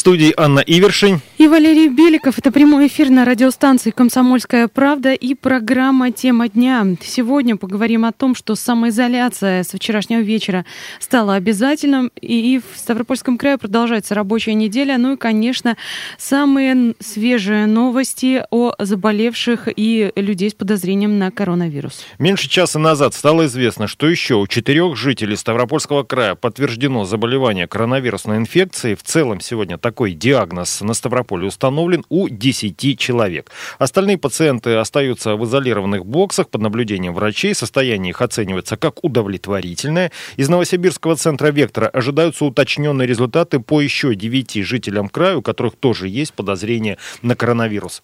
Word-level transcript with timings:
студии 0.00 0.32
Анна 0.36 0.60
Ивершин. 0.60 1.20
И 1.36 1.46
Валерий 1.46 1.88
Беликов. 1.88 2.38
Это 2.38 2.50
прямой 2.50 2.86
эфир 2.86 3.10
на 3.10 3.26
радиостанции 3.26 3.90
«Комсомольская 3.90 4.66
правда» 4.66 5.12
и 5.12 5.34
программа 5.34 6.10
«Тема 6.10 6.48
дня». 6.48 6.86
Сегодня 7.02 7.56
поговорим 7.56 8.06
о 8.06 8.12
том, 8.12 8.34
что 8.34 8.54
самоизоляция 8.54 9.62
с 9.62 9.74
вчерашнего 9.74 10.20
вечера 10.20 10.64
стала 11.00 11.34
обязательным. 11.34 12.10
И 12.18 12.60
в 12.60 12.78
Ставропольском 12.78 13.36
крае 13.36 13.58
продолжается 13.58 14.14
рабочая 14.14 14.54
неделя. 14.54 14.96
Ну 14.96 15.12
и, 15.12 15.16
конечно, 15.18 15.76
самые 16.16 16.94
свежие 16.98 17.66
новости 17.66 18.42
о 18.50 18.74
заболевших 18.78 19.68
и 19.76 20.12
людей 20.16 20.48
с 20.48 20.54
подозрением 20.54 21.18
на 21.18 21.30
коронавирус. 21.30 22.06
Меньше 22.18 22.48
часа 22.48 22.78
назад 22.78 23.12
стало 23.12 23.44
известно, 23.44 23.86
что 23.86 24.08
еще 24.08 24.36
у 24.36 24.46
четырех 24.46 24.96
жителей 24.96 25.36
Ставропольского 25.36 26.04
края 26.04 26.36
подтверждено 26.36 27.04
заболевание 27.04 27.66
коронавирусной 27.66 28.38
инфекцией. 28.38 28.94
В 28.96 29.02
целом 29.02 29.40
сегодня 29.40 29.76
такой 29.90 30.12
диагноз 30.12 30.82
на 30.82 30.94
Ставрополе 30.94 31.48
установлен 31.48 32.04
у 32.10 32.28
10 32.28 32.96
человек. 32.96 33.50
Остальные 33.80 34.18
пациенты 34.18 34.76
остаются 34.76 35.34
в 35.34 35.44
изолированных 35.44 36.06
боксах 36.06 36.48
под 36.48 36.60
наблюдением 36.60 37.12
врачей. 37.12 37.56
Состояние 37.56 38.10
их 38.10 38.22
оценивается 38.22 38.76
как 38.76 39.02
удовлетворительное. 39.02 40.12
Из 40.36 40.48
Новосибирского 40.48 41.16
центра 41.16 41.48
«Вектора» 41.48 41.88
ожидаются 41.88 42.44
уточненные 42.44 43.08
результаты 43.08 43.58
по 43.58 43.80
еще 43.80 44.14
9 44.14 44.64
жителям 44.64 45.08
края, 45.08 45.38
у 45.38 45.42
которых 45.42 45.74
тоже 45.74 46.06
есть 46.06 46.34
подозрение 46.34 46.96
на 47.22 47.34
коронавирус. 47.34 48.00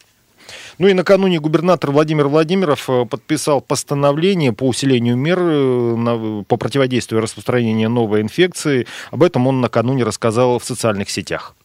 Ну 0.79 0.89
и 0.89 0.93
накануне 0.93 1.41
губернатор 1.41 1.91
Владимир 1.91 2.29
Владимиров 2.29 2.89
э, 2.89 3.05
подписал 3.05 3.61
постановление 3.61 4.53
по 4.53 4.65
усилению 4.65 5.17
мер 5.17 5.39
э, 5.41 6.45
по 6.47 6.57
противодействию 6.57 7.21
распространению 7.21 7.91
новой 7.91 8.21
инфекции. 8.23 8.87
Об 9.11 9.23
этом 9.23 9.47
он 9.47 9.61
накануне 9.61 10.05
рассказал 10.05 10.59
в 10.59 10.65
социальных 10.65 11.11
сетях. 11.11 11.56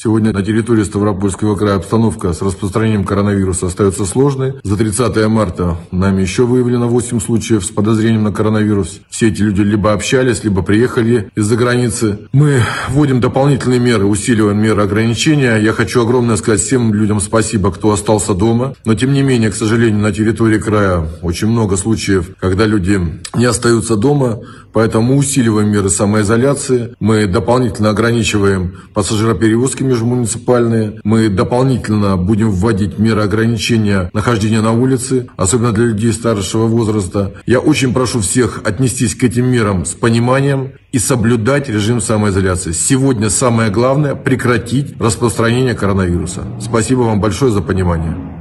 Сегодня 0.00 0.32
на 0.32 0.44
территории 0.44 0.84
Ставропольского 0.84 1.56
края 1.56 1.74
обстановка 1.74 2.32
с 2.32 2.40
распространением 2.40 3.02
коронавируса 3.02 3.66
остается 3.66 4.04
сложной. 4.04 4.54
За 4.62 4.76
30 4.76 5.26
марта 5.26 5.76
нами 5.90 6.22
еще 6.22 6.44
выявлено 6.44 6.86
8 6.86 7.18
случаев 7.18 7.64
с 7.64 7.70
подозрением 7.70 8.22
на 8.22 8.30
коронавирус. 8.30 9.00
Все 9.10 9.26
эти 9.26 9.42
люди 9.42 9.62
либо 9.62 9.92
общались, 9.92 10.44
либо 10.44 10.62
приехали 10.62 11.32
из-за 11.34 11.56
границы. 11.56 12.28
Мы 12.30 12.60
вводим 12.90 13.20
дополнительные 13.20 13.80
меры, 13.80 14.04
усиливаем 14.04 14.62
меры 14.62 14.82
ограничения. 14.82 15.56
Я 15.56 15.72
хочу 15.72 16.00
огромное 16.00 16.36
сказать 16.36 16.60
всем 16.60 16.94
людям 16.94 17.20
спасибо, 17.20 17.72
кто 17.72 17.90
остался 17.90 18.34
дома. 18.34 18.74
Но 18.84 18.94
тем 18.94 19.12
не 19.12 19.22
менее, 19.22 19.50
к 19.50 19.56
сожалению, 19.56 20.00
на 20.00 20.12
территории 20.12 20.60
края 20.60 21.08
очень 21.22 21.48
много 21.48 21.76
случаев, 21.76 22.30
когда 22.38 22.66
люди 22.66 23.00
не 23.34 23.46
остаются 23.46 23.96
дома. 23.96 24.38
Поэтому 24.72 25.16
усиливаем 25.16 25.70
меры 25.70 25.90
самоизоляции. 25.90 26.94
Мы 27.00 27.26
дополнительно 27.26 27.90
ограничиваем 27.90 28.76
пассажироперевозки 28.94 29.87
межмуниципальные. 29.88 31.00
Мы 31.04 31.28
дополнительно 31.28 32.16
будем 32.16 32.50
вводить 32.50 32.98
меры 32.98 33.22
ограничения 33.22 34.10
нахождения 34.12 34.60
на 34.60 34.72
улице, 34.72 35.28
особенно 35.36 35.72
для 35.72 35.86
людей 35.86 36.12
старшего 36.12 36.66
возраста. 36.66 37.34
Я 37.46 37.60
очень 37.60 37.92
прошу 37.92 38.20
всех 38.20 38.62
отнестись 38.64 39.14
к 39.14 39.24
этим 39.24 39.46
мерам 39.46 39.84
с 39.84 39.94
пониманием 39.94 40.72
и 40.92 40.98
соблюдать 40.98 41.68
режим 41.68 42.00
самоизоляции. 42.00 42.72
Сегодня 42.72 43.30
самое 43.30 43.70
главное– 43.70 44.14
прекратить 44.16 45.00
распространение 45.00 45.74
коронавируса. 45.74 46.42
Спасибо 46.60 47.00
вам 47.00 47.20
большое 47.20 47.52
за 47.52 47.60
понимание. 47.60 48.37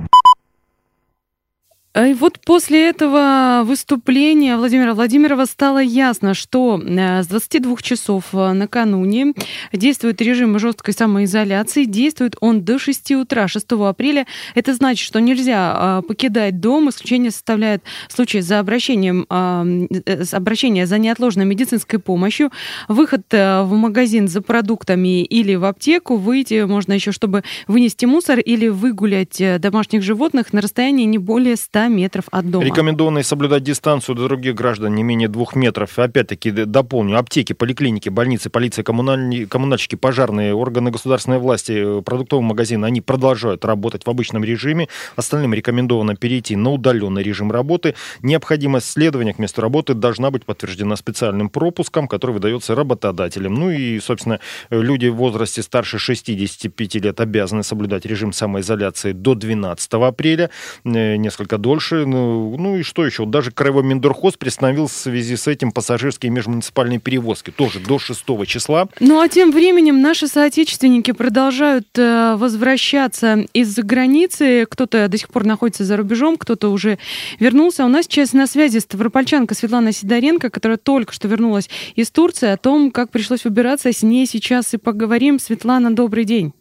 А 1.97 2.05
и 2.05 2.13
вот 2.13 2.39
после 2.45 2.89
этого 2.89 3.63
выступления 3.65 4.55
Владимира 4.55 4.93
Владимирова 4.93 5.45
стало 5.45 5.79
ясно, 5.79 6.35
что 6.35 6.79
э, 6.79 7.23
с 7.23 7.27
22 7.27 7.75
часов 7.77 8.25
э, 8.33 8.53
накануне 8.53 9.33
действует 9.73 10.21
режим 10.21 10.59
жесткой 10.59 10.93
самоизоляции. 10.93 11.85
Действует 11.85 12.35
он 12.39 12.61
до 12.61 12.77
6 12.77 13.13
утра 13.13 13.47
6 13.47 13.65
апреля. 13.71 14.27
Это 14.53 14.75
значит, 14.75 15.07
что 15.07 15.19
нельзя 15.19 15.75
э, 15.75 16.07
покидать 16.07 16.59
дом. 16.59 16.87
Исключение 16.89 17.31
составляет 17.31 17.81
случай 18.09 18.41
за 18.41 18.59
обращением, 18.59 19.25
обращение 19.27 20.85
за 20.85 20.99
неотложной 20.99 21.45
медицинской 21.45 21.97
помощью. 21.97 22.51
Выход 22.87 23.23
в 23.31 23.69
магазин 23.71 24.27
за 24.27 24.43
продуктами 24.43 25.23
или 25.23 25.55
в 25.55 25.65
аптеку. 25.65 26.17
Выйти 26.17 26.63
можно 26.65 26.93
еще, 26.93 27.11
чтобы 27.11 27.43
вынести 27.65 28.05
мусор 28.05 28.37
или 28.37 28.67
выгулять 28.67 29.41
домашних 29.59 30.03
животных 30.03 30.53
на 30.53 30.61
расстоянии 30.61 31.05
не 31.05 31.17
более 31.17 31.55
100 31.55 31.86
метров 31.89 32.25
от 32.31 32.49
дома. 32.49 32.65
Рекомендовано 32.65 33.23
соблюдать 33.23 33.63
дистанцию 33.63 34.15
до 34.15 34.27
других 34.27 34.55
граждан 34.55 34.95
не 34.95 35.03
менее 35.03 35.27
двух 35.27 35.55
метров. 35.55 35.97
Опять-таки 35.97 36.51
дополню. 36.51 37.17
Аптеки, 37.17 37.53
поликлиники, 37.53 38.09
больницы, 38.09 38.49
полиция, 38.49 38.83
коммунальные, 38.83 39.47
коммунальщики, 39.47 39.95
пожарные, 39.95 40.53
органы 40.53 40.91
государственной 40.91 41.39
власти, 41.39 42.01
продуктовые 42.01 42.45
магазины, 42.45 42.85
они 42.85 43.01
продолжают 43.01 43.65
работать 43.65 44.05
в 44.05 44.09
обычном 44.09 44.43
режиме. 44.43 44.87
Остальным 45.15 45.53
рекомендовано 45.53 46.15
перейти 46.15 46.55
на 46.55 46.71
удаленный 46.71 47.23
режим 47.23 47.51
работы. 47.51 47.95
Необходимость 48.21 48.91
следования 48.91 49.33
к 49.33 49.39
месту 49.39 49.61
работы 49.61 49.93
должна 49.93 50.31
быть 50.31 50.45
подтверждена 50.45 50.95
специальным 50.95 51.49
пропуском, 51.49 52.07
который 52.07 52.31
выдается 52.31 52.75
работодателем. 52.75 53.53
Ну 53.53 53.71
и, 53.71 53.99
собственно, 53.99 54.39
люди 54.69 55.07
в 55.07 55.15
возрасте 55.15 55.61
старше 55.61 55.99
65 55.99 56.95
лет 56.95 57.19
обязаны 57.19 57.63
соблюдать 57.63 58.05
режим 58.05 58.33
самоизоляции 58.33 59.11
до 59.11 59.35
12 59.35 59.93
апреля. 59.93 60.49
Э, 60.85 61.15
несколько 61.15 61.57
дольше. 61.67 62.05
Ну, 62.05 62.55
ну 62.57 62.77
и 62.77 62.83
что 62.83 63.05
еще? 63.05 63.25
Даже 63.25 63.51
Краевой 63.51 63.83
Миндорхоз 63.83 64.37
приостановил 64.37 64.87
в 64.87 64.91
связи 64.91 65.35
с 65.35 65.47
этим 65.47 65.73
пассажирские 65.73 66.31
межмуниципальные 66.31 66.99
перевозки. 66.99 67.51
Тоже 67.51 67.79
до 67.81 67.99
6 67.99 68.23
числа. 68.47 68.87
Ну 69.01 69.19
а 69.19 69.27
тем 69.27 69.51
временем 69.51 70.01
наши 70.01 70.27
соотечественники 70.27 71.11
продолжают 71.11 71.87
э, 71.97 72.35
возвращаться 72.37 73.45
из-за 73.51 73.83
границы. 73.83 74.65
Кто-то 74.69 75.09
до 75.09 75.17
сих 75.17 75.27
пор 75.27 75.43
находится 75.43 75.83
за 75.83 75.97
рубежом, 75.97 76.37
кто-то 76.37 76.69
уже 76.69 76.99
вернулся. 77.39 77.83
У 77.83 77.89
нас 77.89 78.05
сейчас 78.05 78.31
на 78.31 78.47
связи 78.47 78.79
ставропольчанка 78.79 79.53
Светлана 79.53 79.91
Сидоренко, 79.91 80.49
которая 80.49 80.77
только 80.77 81.11
что 81.11 81.27
вернулась 81.27 81.69
из 81.95 82.09
Турции. 82.11 82.47
О 82.47 82.57
том, 82.57 82.91
как 82.91 83.11
пришлось 83.11 83.45
убираться, 83.45 83.91
с 83.91 84.03
ней 84.03 84.25
сейчас 84.25 84.73
и 84.73 84.77
поговорим. 84.77 85.37
Светлана, 85.37 85.93
добрый 85.93 86.23
день. 86.23 86.53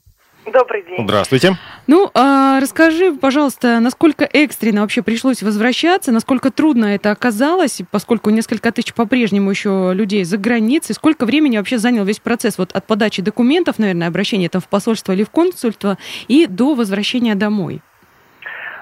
Добрый 0.56 0.82
день. 0.84 1.04
Здравствуйте. 1.04 1.58
Ну, 1.86 2.10
а 2.14 2.60
расскажи, 2.60 3.12
пожалуйста, 3.12 3.78
насколько 3.78 4.24
экстренно 4.24 4.80
вообще 4.80 5.02
пришлось 5.02 5.42
возвращаться, 5.42 6.12
насколько 6.12 6.50
трудно 6.50 6.86
это 6.94 7.10
оказалось, 7.10 7.82
поскольку 7.90 8.30
несколько 8.30 8.72
тысяч 8.72 8.94
по-прежнему 8.94 9.50
еще 9.50 9.92
людей 9.92 10.24
за 10.24 10.38
границей, 10.38 10.94
сколько 10.94 11.26
времени 11.26 11.58
вообще 11.58 11.76
занял 11.76 12.04
весь 12.04 12.20
процесс 12.20 12.56
вот 12.56 12.72
от 12.72 12.86
подачи 12.86 13.20
документов, 13.20 13.78
наверное, 13.78 14.08
обращения 14.08 14.48
там 14.48 14.62
в 14.62 14.68
посольство 14.68 15.12
или 15.12 15.24
в 15.24 15.30
консульство 15.30 15.98
и 16.26 16.46
до 16.46 16.74
возвращения 16.74 17.34
домой? 17.34 17.82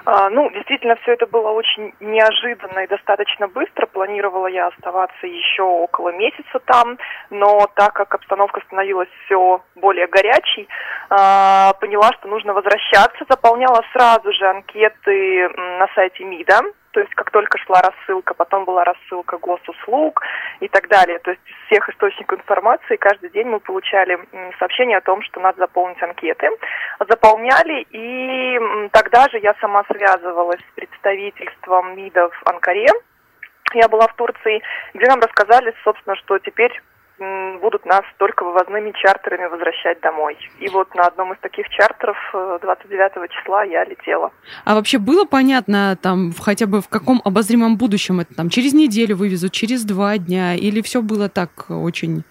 А, 0.05 0.29
ну, 0.29 0.49
действительно, 0.51 0.95
все 0.97 1.13
это 1.13 1.25
было 1.25 1.49
очень 1.49 1.93
неожиданно 1.99 2.79
и 2.79 2.87
достаточно 2.87 3.47
быстро. 3.47 3.87
Планировала 3.87 4.47
я 4.47 4.67
оставаться 4.67 5.25
еще 5.25 5.63
около 5.63 6.09
месяца 6.09 6.59
там, 6.65 6.97
но 7.31 7.67
так 7.75 7.93
как 7.93 8.13
обстановка 8.13 8.61
становилась 8.67 9.09
все 9.25 9.61
более 9.75 10.07
горячей, 10.07 10.67
а, 11.09 11.73
поняла, 11.73 12.11
что 12.19 12.27
нужно 12.27 12.53
возвращаться. 12.53 13.25
Заполняла 13.27 13.83
сразу 13.93 14.31
же 14.31 14.45
анкеты 14.47 15.49
на 15.49 15.87
сайте 15.95 16.23
МИДа, 16.23 16.61
то 16.95 17.01
есть 17.01 17.13
как 17.13 17.29
только 17.31 17.57
шла 17.57 17.81
рассылка, 17.81 18.33
потом 18.33 18.63
была 18.63 18.85
рассылка 18.85 19.37
госуслуг 19.37 20.21
и 20.61 20.69
так 20.69 20.87
далее. 20.87 21.19
То 21.19 21.31
есть 21.31 21.41
из 21.45 21.67
всех 21.67 21.89
источников 21.89 22.39
информации 22.39 22.95
каждый 22.95 23.31
день 23.31 23.47
мы 23.47 23.59
получали 23.59 24.17
сообщение 24.59 24.99
о 24.99 25.01
том, 25.01 25.21
что 25.23 25.41
надо 25.41 25.57
заполнить 25.59 26.01
анкеты. 26.01 26.47
Заполняли, 27.05 27.85
и 27.91 28.89
тогда 28.93 29.27
же 29.27 29.39
я 29.39 29.53
сама 29.59 29.83
связывалась 29.91 30.61
с 30.61 30.75
представительством 30.75 31.97
МИДа 31.97 32.29
в 32.29 32.47
Анкаре, 32.47 32.87
я 33.73 33.89
была 33.89 34.07
в 34.07 34.15
Турции, 34.15 34.63
где 34.93 35.05
нам 35.07 35.19
рассказали, 35.19 35.75
собственно, 35.83 36.15
что 36.15 36.39
теперь 36.39 36.81
будут 37.17 37.85
нас 37.85 38.01
только 38.17 38.43
вывозными 38.43 38.91
чартерами 38.95 39.47
возвращать 39.47 40.01
домой. 40.01 40.37
И 40.59 40.67
вот 40.69 40.93
на 40.95 41.03
одном 41.03 41.33
из 41.33 41.39
таких 41.39 41.69
чартеров 41.69 42.17
29 42.61 43.11
э, 43.15 43.27
числа 43.29 43.63
я 43.63 43.85
летела. 43.85 44.31
А 44.65 44.75
вообще 44.75 44.97
было 44.97 45.25
понятно, 45.25 45.97
там, 46.01 46.33
хотя 46.39 46.67
бы 46.67 46.81
в 46.81 46.89
каком 46.89 47.21
обозримом 47.23 47.77
будущем 47.77 48.19
это 48.19 48.35
там 48.35 48.49
через 48.49 48.73
неделю 48.73 49.15
вывезут, 49.15 49.53
через 49.53 49.85
два 49.85 50.17
дня, 50.17 50.55
или 50.55 50.81
все 50.81 51.01
было 51.01 51.29
так 51.29 51.49
очень 51.69 52.23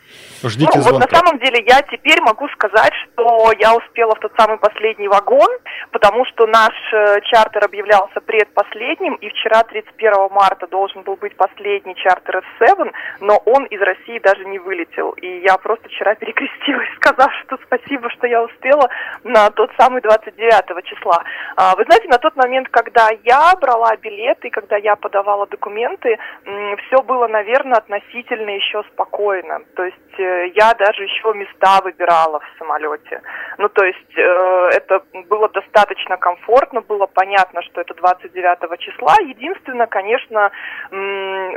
Ждите 0.45 0.71
ну, 0.77 0.83
звонка. 0.83 1.01
вот 1.01 1.11
на 1.11 1.19
самом 1.19 1.39
деле 1.41 1.65
я 1.67 1.83
теперь 1.83 2.21
могу 2.21 2.49
сказать, 2.51 2.93
что 2.95 3.51
я 3.59 3.75
успела 3.75 4.15
в 4.15 4.21
тот 4.21 4.33
самый 4.39 4.59
последний 4.59 5.09
вагон, 5.09 5.49
потому 5.91 6.25
что 6.27 6.47
наш 6.47 6.75
э, 6.93 7.21
чартер 7.25 7.65
объявлялся 7.65 8.21
предпоследним, 8.21 9.15
и 9.15 9.29
вчера, 9.31 9.65
31 9.65 10.29
марта, 10.31 10.67
должен 10.67 11.03
был 11.03 11.17
быть 11.17 11.35
последний 11.37 11.97
чартер 11.97 12.45
F7, 12.61 12.93
но 13.21 13.39
он 13.47 13.65
из 13.65 13.81
России 13.81 14.19
даже 14.19 14.45
не 14.45 14.59
вылетел 14.59 14.74
вылетел. 14.75 15.11
И 15.23 15.41
я 15.41 15.57
просто 15.57 15.89
вчера 15.89 16.15
перекрестилась, 16.21 16.89
сказав, 16.97 17.31
что 17.45 17.59
спасибо, 17.65 18.11
что 18.11 18.27
я 18.27 18.43
успела 18.43 18.89
на 19.23 19.51
тот 19.51 19.71
самый 19.79 20.01
29 20.03 20.85
числа. 20.85 21.23
А, 21.57 21.75
вы 21.77 21.85
знаете, 21.85 22.09
на 22.09 22.19
тот 22.19 22.37
момент, 22.37 22.69
когда 22.69 23.09
я 23.25 23.55
брала 23.61 23.97
билеты, 23.97 24.51
когда 24.51 24.77
я 24.77 24.97
подавала 24.97 25.47
документы, 25.47 26.19
все 26.87 27.03
было, 27.03 27.27
наверное, 27.29 27.79
относительно 27.79 28.51
еще 28.51 28.83
спокойно. 28.93 29.61
То 29.77 29.85
есть 29.85 30.19
э, 30.19 30.49
я 30.55 30.75
даже 30.75 31.05
еще 31.05 31.33
места 31.35 31.81
выбирала 31.83 32.41
в 32.41 32.59
самолете. 32.59 33.21
Ну, 33.59 33.69
то 33.69 33.85
есть 33.85 34.19
э, 34.19 34.69
это 34.73 35.03
было 35.29 35.49
достаточно 35.49 36.17
комфортно, 36.17 36.81
было 36.81 37.07
понятно, 37.07 37.63
что 37.63 37.81
это 37.81 37.95
29 37.95 38.81
числа. 38.81 39.15
Единственное, 39.21 39.87
конечно, 39.87 40.51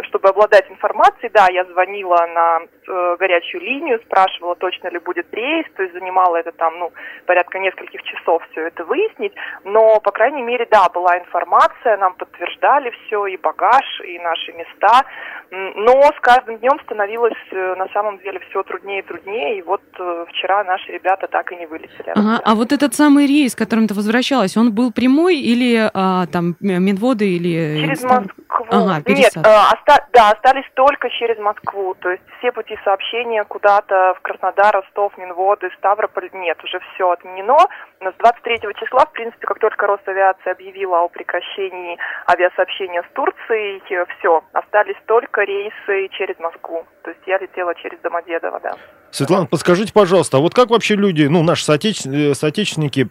чтобы 0.03 0.29
обладать 0.29 0.69
информацией, 0.69 1.31
да, 1.33 1.47
я 1.51 1.65
звонила 1.65 2.25
на 2.27 2.59
э, 2.87 3.06
горячую 3.15 3.61
линию, 3.61 3.99
спрашивала, 4.05 4.55
точно 4.55 4.89
ли 4.89 4.99
будет 4.99 5.33
рейс, 5.33 5.65
то 5.75 5.83
есть 5.83 5.93
занимала 5.93 6.37
это 6.37 6.51
там, 6.51 6.77
ну, 6.79 6.91
порядка 7.25 7.59
нескольких 7.59 8.03
часов 8.03 8.43
все 8.51 8.67
это 8.67 8.83
выяснить, 8.83 9.33
но, 9.63 9.99
по 9.99 10.11
крайней 10.11 10.41
мере, 10.41 10.67
да, 10.69 10.89
была 10.89 11.17
информация, 11.17 11.97
нам 11.97 12.15
подтверждали 12.15 12.91
все, 13.05 13.27
и 13.27 13.37
багаж, 13.37 13.85
и 14.05 14.19
наши 14.19 14.51
места, 14.53 15.03
но 15.51 16.01
с 16.01 16.19
каждым 16.21 16.57
днем 16.57 16.79
становилось 16.83 17.33
э, 17.51 17.75
на 17.75 17.87
самом 17.89 18.19
деле 18.19 18.39
все 18.49 18.63
труднее 18.63 18.99
и 18.99 19.03
труднее, 19.03 19.59
и 19.59 19.61
вот 19.61 19.81
э, 19.97 20.25
вчера 20.29 20.63
наши 20.63 20.91
ребята 20.91 21.27
так 21.27 21.51
и 21.51 21.55
не 21.55 21.65
вылетели. 21.65 22.11
Ага, 22.15 22.41
а 22.43 22.55
вот 22.55 22.73
этот 22.73 22.93
самый 22.95 23.27
рейс, 23.27 23.55
которым 23.55 23.87
ты 23.87 23.93
возвращалась, 23.93 24.57
он 24.57 24.73
был 24.73 24.91
прямой 24.91 25.37
или 25.37 25.89
а, 25.93 26.25
там 26.27 26.55
Минводы 26.59 27.27
или... 27.27 27.81
Через 27.81 28.03
Москву. 28.03 28.43
Ага, 28.69 29.01
Нет, 29.07 29.31
а, 29.37 29.73
оста... 29.73 30.05
да, 30.13 30.31
остались 30.31 30.65
только 30.73 31.09
через 31.09 31.37
Москву, 31.37 31.95
то 31.99 32.09
есть 32.09 32.23
все 32.39 32.51
пути 32.51 32.77
сообщения 32.83 33.43
куда-то 33.45 34.15
в 34.17 34.21
Краснодар, 34.21 34.73
Ростов, 34.75 35.17
Минводы, 35.17 35.69
Ставрополь, 35.77 36.29
нет, 36.33 36.61
уже 36.63 36.79
все 36.93 37.11
отменено. 37.11 37.57
Но 38.01 38.11
с 38.11 38.15
23 38.15 38.59
числа, 38.79 39.05
в 39.05 39.11
принципе, 39.11 39.47
как 39.47 39.59
только 39.59 39.87
Росавиация 39.87 40.53
объявила 40.53 40.99
о 40.99 41.07
прекращении 41.09 41.97
авиасообщения 42.27 43.03
с 43.03 43.13
Турцией, 43.13 43.81
все, 44.19 44.43
остались 44.53 44.97
только 45.05 45.41
рейсы 45.41 46.09
через 46.17 46.37
Москву. 46.39 46.85
То 47.03 47.11
есть 47.11 47.21
я 47.25 47.37
летела 47.37 47.73
через 47.75 47.99
Домодедово, 47.99 48.59
да. 48.59 48.75
Светлана, 49.11 49.45
подскажите, 49.45 49.93
пожалуйста, 49.93 50.37
а 50.37 50.39
вот 50.41 50.53
как 50.53 50.69
вообще 50.69 50.95
люди, 50.95 51.23
ну, 51.23 51.43
наши 51.43 51.63
соотече... 51.63 52.09
Э, 52.09 52.33
соотечественники 52.33 53.07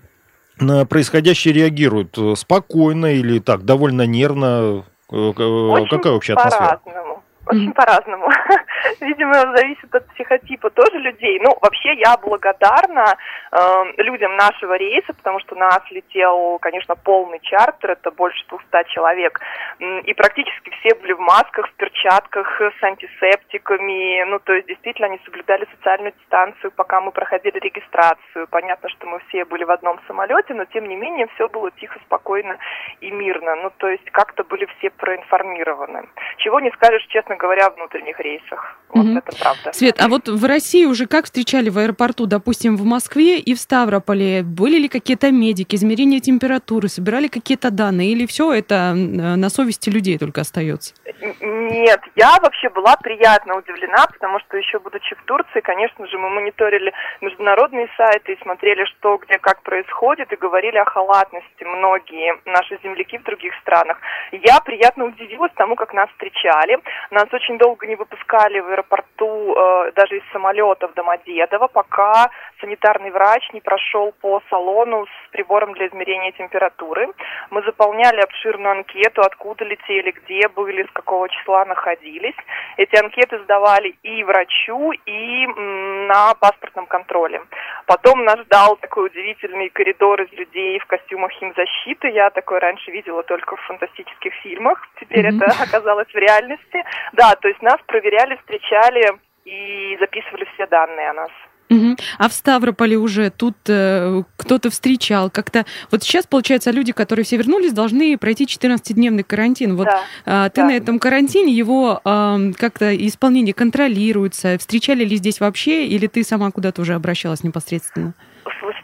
на 0.59 0.87
происходящее 0.87 1.55
реагируют? 1.55 2.19
Спокойно 2.37 3.06
или 3.06 3.38
так, 3.38 3.64
довольно 3.64 4.06
нервно? 4.06 4.85
Э, 5.11 5.17
Очень 5.17 5.88
Какая 5.88 6.12
вообще 6.12 6.35
атмосфера? 6.35 6.81
По-разному. 6.85 7.23
Очень 7.47 7.70
mm-hmm. 7.70 7.75
по-разному. 7.75 8.26
Видимо, 9.00 9.35
зависит 9.56 9.94
от 9.94 10.06
психотипа 10.09 10.71
тоже 10.71 10.99
людей. 10.99 11.38
Ну, 11.41 11.56
вообще 11.61 11.94
я 11.94 12.17
благодарна 12.17 13.17
э, 13.53 13.85
людям 13.99 14.37
нашего 14.37 14.77
рейса, 14.77 15.12
потому 15.15 15.41
что 15.41 15.55
нас 15.55 15.81
летел, 15.91 16.59
конечно, 16.61 16.94
полный 16.97 17.41
чартер, 17.41 17.93
это 17.93 18.11
больше 18.11 18.44
200 18.49 18.91
человек. 18.93 19.41
И 19.79 20.15
практически 20.15 20.71
все 20.71 20.94
были 20.94 21.12
в 21.12 21.21
масках, 21.21 21.69
в 21.69 21.73
перчатках, 21.75 22.61
с 22.61 22.83
антисептиками. 22.83 24.25
Ну, 24.25 24.38
то 24.38 24.53
есть, 24.53 24.69
действительно, 24.69 25.09
они 25.09 25.21
соблюдали 25.25 25.67
социальную 25.77 26.12
дистанцию, 26.19 26.71
пока 26.73 27.00
мы 27.00 27.12
проходили 27.12 27.59
регистрацию. 27.59 28.47
Понятно, 28.49 28.88
что 28.91 29.06
мы 29.06 29.21
все 29.29 29.44
были 29.44 29.65
в 29.65 29.71
одном 29.71 30.00
самолете, 30.06 30.55
но, 30.55 30.65
тем 30.67 30.88
не 30.88 30.97
менее, 30.97 31.29
все 31.35 31.49
было 31.49 31.71
тихо, 31.73 31.99
спокойно 32.06 32.59
и 33.00 33.11
мирно. 33.11 33.56
Ну, 33.56 33.71
то 33.77 33.88
есть, 33.88 34.09
как-то 34.11 34.44
были 34.44 34.67
все 34.79 34.91
проинформированы. 34.91 36.09
Чего 36.38 36.61
не 36.61 36.71
скажешь, 36.73 37.06
честно 37.09 37.37
говоря, 37.37 37.67
о 37.67 37.71
внутренних 37.71 38.19
рейсах. 38.21 38.75
Вот 38.88 39.05
угу. 39.05 39.19
это 39.19 39.37
правда. 39.38 39.73
Свет, 39.73 39.96
а 40.00 40.08
вот 40.08 40.28
в 40.28 40.44
России 40.44 40.84
уже 40.84 41.06
как 41.06 41.25
встречали 41.25 41.69
в 41.69 41.78
аэропорту, 41.78 42.26
допустим, 42.26 42.76
в 42.76 42.84
Москве 42.84 43.38
и 43.38 43.55
в 43.55 43.58
Ставрополе? 43.58 44.43
Были 44.43 44.78
ли 44.78 44.88
какие-то 44.88 45.31
медики, 45.32 45.75
измерения 45.75 46.20
температуры, 46.20 46.88
собирали 46.88 47.28
какие-то 47.28 47.70
данные? 47.70 48.12
Или 48.12 48.26
все 48.26 48.52
это 48.52 48.94
на 48.94 49.49
совести 49.50 49.90
людей 49.90 50.19
только 50.19 50.43
остается? 50.43 50.94
Нет, 51.20 52.00
я 52.14 52.37
вообще 52.40 52.69
была 52.69 52.96
приятно 52.96 53.56
удивлена, 53.56 54.06
потому 54.12 54.38
что 54.40 54.56
еще 54.56 54.78
будучи 54.78 55.14
в 55.14 55.23
Турции, 55.25 55.61
конечно 55.61 56.06
же, 56.06 56.19
мы 56.19 56.31
мониторили 56.31 56.93
международные 57.20 57.88
сайты 57.96 58.34
и 58.34 58.43
смотрели, 58.43 58.84
что 58.84 59.17
где 59.19 59.38
как 59.38 59.62
происходит, 59.62 60.32
и 60.32 60.37
говорили 60.37 60.76
о 60.78 60.84
халатности 60.84 61.64
многие 61.64 62.37
наши 62.44 62.78
земляки 62.82 63.19
в 63.19 63.25
других 63.25 63.52
странах. 63.62 63.99
Я 64.31 64.61
приятно 64.61 65.06
удивилась 65.06 65.52
тому, 65.56 65.75
как 65.75 65.93
нас 65.93 66.08
встречали. 66.11 66.78
Нас 67.11 67.26
очень 67.32 67.58
долго 67.58 67.87
не 67.87 67.96
выпускали 67.96 68.56
в 68.61 68.69
аэропорту 68.69 69.55
э, 69.55 69.93
даже 69.94 70.19
из 70.19 70.23
самолета 70.32 70.88
в 70.88 70.94
Домодедово, 70.94 71.69
пока 71.69 72.31
санитарный 72.61 73.11
врач 73.11 73.49
не 73.53 73.61
прошел 73.61 74.12
по 74.20 74.43
салону 74.50 75.06
с 75.06 75.31
прибором 75.31 75.73
для 75.75 75.88
измерения 75.88 76.32
температуры. 76.32 77.08
Мы 77.50 77.62
заполняли 77.62 78.20
обширную 78.20 78.73
анкету, 78.73 79.23
откуда 79.23 79.64
летели, 79.64 80.11
где 80.11 80.49
были, 80.49 80.85
с 80.85 80.91
какого 80.93 81.29
числа 81.29 81.64
находились. 81.64 82.37
Эти 82.76 82.97
анкеты 82.97 83.38
сдавали 83.41 83.97
и 84.03 84.25
врачу, 84.25 84.93
и 84.93 85.47
на 85.47 86.35
паспортном 86.35 86.87
контроле. 86.87 87.43
Потом 87.87 88.25
нас 88.25 88.38
ждал 88.41 88.76
такой 88.76 89.06
удивительный 89.06 89.69
коридор 89.69 90.23
из 90.23 90.32
людей 90.32 90.79
в 90.79 90.87
костюмах 90.87 91.32
химзащиты. 91.32 92.09
Я 92.09 92.31
такое 92.31 92.61
раньше 92.61 92.91
видела 92.91 93.23
только 93.23 93.56
в 93.56 93.61
фантастических 93.61 94.32
фильмах. 94.43 94.88
Теперь 95.00 95.26
mm-hmm. 95.26 95.44
это 95.44 95.62
оказалось 95.62 96.09
в 96.09 96.17
реальности. 96.17 96.85
Да, 97.12 97.35
то 97.37 97.49
есть 97.49 97.62
нас 97.62 97.79
проверяли, 97.87 98.37
встречали 98.37 99.19
и 99.44 99.97
записывали 100.00 100.47
все 100.55 100.67
данные 100.67 101.11
о 101.11 101.14
нас. 101.14 101.31
Угу. 101.69 101.97
А 102.19 102.29
в 102.29 102.33
Ставрополе 102.33 102.97
уже 102.97 103.31
тут 103.31 103.57
э, 103.69 104.23
кто-то 104.37 104.71
встречал 104.71 105.31
как-то. 105.31 105.67
Вот 105.91 106.03
сейчас, 106.03 106.27
получается, 106.27 106.71
люди, 106.71 106.93
которые 106.93 107.25
все 107.25 107.37
вернулись, 107.37 107.73
должны 107.73 108.17
пройти 108.19 108.45
14-дневный 108.45 109.25
карантин. 109.25 109.77
Вот 109.77 109.87
да, 109.87 110.47
э, 110.47 110.51
ты 110.51 110.61
да. 110.61 110.69
на 110.69 110.77
этом 110.77 110.99
карантине, 110.99 111.53
его 111.53 112.01
э, 112.05 112.53
как-то 112.57 112.95
исполнение 112.97 113.55
контролируется. 113.55 114.59
Встречали 114.59 115.05
ли 115.05 115.17
здесь 115.17 115.41
вообще, 115.41 115.87
или 115.87 116.07
ты 116.07 116.23
сама 116.23 116.51
куда-то 116.51 116.83
уже 116.83 116.95
обращалась 116.95 117.43
непосредственно? 117.43 118.15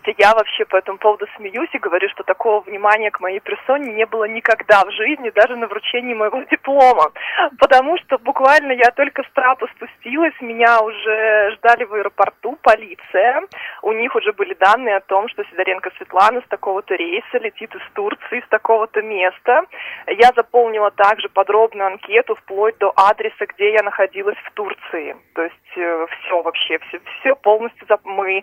Слушайте, 0.03 0.23
я 0.23 0.35
вообще 0.35 0.65
по 0.65 0.77
этому 0.77 0.99
поводу 0.99 1.27
смеюсь 1.37 1.69
и 1.73 1.79
говорю, 1.79 2.09
что 2.11 2.25
такого 2.25 2.61
внимания 2.61 3.11
к 3.11 3.21
моей 3.21 3.41
персоне 3.41 3.93
не 3.93 4.07
было 4.07 4.25
никогда 4.25 4.85
в 4.85 4.91
жизни, 4.91 5.31
даже 5.31 5.57
на 5.57 5.67
вручении 5.67 6.15
моего 6.15 6.43
диплома. 6.51 7.13
Потому 7.59 7.97
что 7.99 8.19
буквально 8.19 8.73
я 8.73 8.91
только 8.97 9.23
с 9.23 9.31
трапа 9.33 9.69
спустилась, 9.77 10.35
меня 10.41 10.81
уже 10.81 11.53
ждали 11.53 11.85
в 11.85 11.95
аэропорту, 11.95 12.59
полиция. 12.63 13.43
У 13.83 13.93
них 13.93 14.15
уже 14.17 14.33
были 14.33 14.55
данные 14.55 14.97
о 14.97 15.01
том, 15.01 15.29
что 15.29 15.45
Сидоренко 15.45 15.91
Светлана 15.97 16.41
с 16.41 16.49
такого-то 16.49 16.95
рейса 16.95 17.39
летит 17.39 17.75
из 17.75 17.93
Турции, 17.95 18.43
с 18.45 18.49
такого-то 18.49 19.03
места. 19.03 19.65
Я 20.07 20.33
заполнила 20.35 20.91
также 20.91 21.29
подробную 21.29 21.87
анкету 21.87 22.35
вплоть 22.35 22.77
до 22.79 22.93
адреса, 22.97 23.47
где 23.55 23.73
я 23.73 23.83
находилась 23.83 24.39
в 24.47 24.51
Турции. 24.53 25.17
То 25.35 25.43
есть 25.43 25.77
э, 25.77 26.07
все 26.11 26.43
вообще, 26.43 26.79
все, 26.89 27.01
все 27.21 27.37
полностью 27.37 27.87
мы 28.05 28.43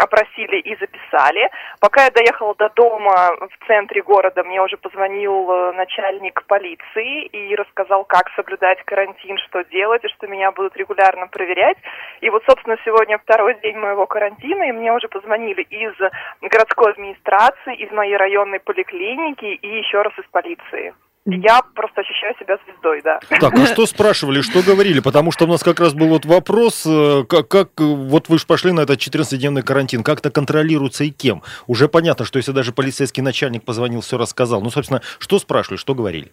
опросили 0.00 0.58
и 0.60 0.74
записали. 0.76 0.95
Пока 1.80 2.04
я 2.04 2.10
доехала 2.10 2.54
до 2.54 2.68
дома 2.70 3.36
в 3.36 3.66
центре 3.66 4.02
города, 4.02 4.42
мне 4.44 4.60
уже 4.62 4.76
позвонил 4.76 5.50
э, 5.50 5.72
начальник 5.72 6.44
полиции 6.46 7.26
и 7.26 7.54
рассказал, 7.54 8.04
как 8.04 8.30
соблюдать 8.36 8.82
карантин, 8.84 9.38
что 9.38 9.62
делать, 9.64 10.04
и 10.04 10.08
что 10.08 10.26
меня 10.26 10.52
будут 10.52 10.76
регулярно 10.76 11.26
проверять. 11.28 11.78
И 12.20 12.30
вот, 12.30 12.42
собственно, 12.48 12.76
сегодня 12.84 13.18
второй 13.18 13.54
день 13.60 13.76
моего 13.76 14.06
карантина, 14.06 14.64
и 14.64 14.72
мне 14.72 14.92
уже 14.92 15.08
позвонили 15.08 15.62
из 15.62 15.94
городской 16.40 16.92
администрации, 16.92 17.76
из 17.76 17.90
моей 17.92 18.16
районной 18.16 18.60
поликлиники 18.60 19.44
и 19.44 19.78
еще 19.78 20.02
раз 20.02 20.12
из 20.18 20.26
полиции. 20.30 20.94
Я 21.26 21.60
просто 21.74 22.02
ощущаю 22.02 22.34
себя 22.38 22.56
звездой, 22.64 23.02
да. 23.02 23.18
Так, 23.28 23.52
а 23.52 23.66
что 23.66 23.84
спрашивали, 23.86 24.42
что 24.42 24.62
говорили? 24.62 25.00
Потому 25.00 25.32
что 25.32 25.44
у 25.44 25.48
нас 25.48 25.62
как 25.64 25.80
раз 25.80 25.92
был 25.92 26.06
вот 26.06 26.24
вопрос, 26.24 26.84
э, 26.86 27.24
как, 27.28 27.48
как 27.48 27.70
вот 27.78 28.28
вы 28.28 28.38
же 28.38 28.46
пошли 28.46 28.70
на 28.70 28.80
этот 28.80 29.00
14-дневный 29.00 29.62
карантин, 29.62 30.04
как 30.04 30.20
это 30.20 30.30
контролируется 30.30 31.02
и 31.02 31.10
кем? 31.10 31.42
Уже 31.66 31.88
понятно, 31.88 32.24
что 32.24 32.38
если 32.38 32.52
даже 32.52 32.72
полицейский 32.72 33.24
начальник 33.24 33.64
позвонил, 33.64 34.02
все 34.02 34.18
рассказал. 34.18 34.62
Ну, 34.62 34.70
собственно, 34.70 35.02
что 35.18 35.40
спрашивали, 35.40 35.78
что 35.78 35.96
говорили? 35.96 36.32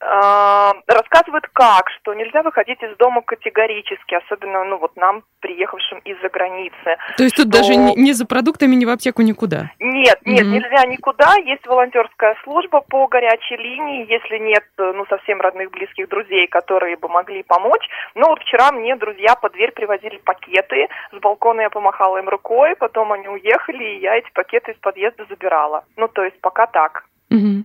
А, 0.00 0.74
рассказывают 0.86 1.48
как, 1.52 1.90
что 1.98 2.14
нельзя 2.14 2.42
выходить 2.42 2.80
из 2.82 2.96
дома 2.98 3.20
категорически, 3.22 4.14
особенно, 4.14 4.62
ну, 4.64 4.78
вот 4.78 4.96
нам, 4.96 5.24
приехавшим 5.40 5.98
из-за 6.04 6.28
границы. 6.28 6.96
То 7.16 7.24
есть 7.24 7.34
что... 7.34 7.42
тут 7.42 7.52
даже 7.52 7.74
не 7.74 8.12
за 8.12 8.24
продуктами, 8.24 8.76
ни 8.76 8.84
в 8.84 8.90
аптеку, 8.90 9.22
никуда? 9.22 9.72
Нет, 9.80 10.20
нет, 10.24 10.46
угу. 10.46 10.54
нельзя 10.54 10.86
никуда. 10.86 11.34
Есть 11.44 11.66
волонтерская 11.66 12.36
служба 12.44 12.80
по 12.80 13.08
горячей 13.08 13.56
линии, 13.56 14.06
если 14.08 14.38
нет, 14.38 14.64
ну, 14.76 15.04
совсем 15.06 15.40
родных, 15.40 15.72
близких 15.72 16.08
друзей, 16.08 16.46
которые 16.46 16.96
бы 16.96 17.08
могли 17.08 17.42
помочь. 17.42 17.86
Но 18.14 18.28
вот 18.28 18.40
вчера 18.40 18.70
мне 18.70 18.94
друзья 18.94 19.34
под 19.34 19.52
дверь 19.52 19.72
привозили 19.72 20.18
пакеты, 20.18 20.86
с 21.12 21.18
балкона 21.18 21.62
я 21.62 21.70
помахала 21.70 22.18
им 22.18 22.28
рукой, 22.28 22.76
потом 22.76 23.12
они 23.12 23.26
уехали, 23.26 23.82
и 23.82 24.00
я 24.00 24.16
эти 24.16 24.30
пакеты 24.32 24.72
из 24.72 24.78
подъезда 24.78 25.24
забирала. 25.28 25.84
Ну, 25.96 26.06
то 26.06 26.22
есть 26.22 26.40
пока 26.40 26.66
так. 26.66 27.04
Угу. 27.30 27.64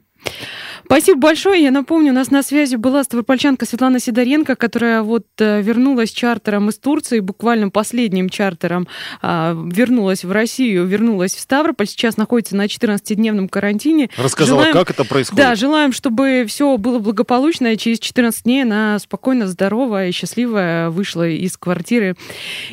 Спасибо 0.85 1.19
большое. 1.19 1.63
Я 1.63 1.71
напомню, 1.71 2.11
у 2.11 2.15
нас 2.15 2.31
на 2.31 2.43
связи 2.43 2.75
была 2.75 3.03
ставропольчанка 3.03 3.65
Светлана 3.65 3.99
Сидоренко, 3.99 4.55
которая 4.55 5.01
вот 5.01 5.25
э, 5.39 5.61
вернулась 5.61 6.11
чартером 6.11 6.69
из 6.69 6.77
Турции, 6.77 7.19
буквально 7.19 7.69
последним 7.69 8.29
чартером 8.29 8.87
а, 9.21 9.53
вернулась 9.53 10.23
в 10.23 10.31
Россию, 10.31 10.85
вернулась 10.85 11.33
в 11.33 11.39
Ставрополь, 11.39 11.87
сейчас 11.87 12.17
находится 12.17 12.55
на 12.55 12.65
14-дневном 12.65 13.47
карантине. 13.49 14.09
Рассказала, 14.17 14.61
желаем, 14.61 14.73
как 14.73 14.91
это 14.91 15.03
происходит. 15.05 15.43
Да, 15.43 15.55
желаем, 15.55 15.93
чтобы 15.93 16.45
все 16.47 16.77
было 16.77 16.99
благополучно, 16.99 17.73
и 17.73 17.77
через 17.77 17.99
14 17.99 18.43
дней 18.43 18.63
она 18.63 18.99
спокойно, 18.99 19.47
здоровая 19.47 20.09
и 20.09 20.11
счастливая 20.11 20.89
вышла 20.89 21.27
из 21.27 21.57
квартиры 21.57 22.15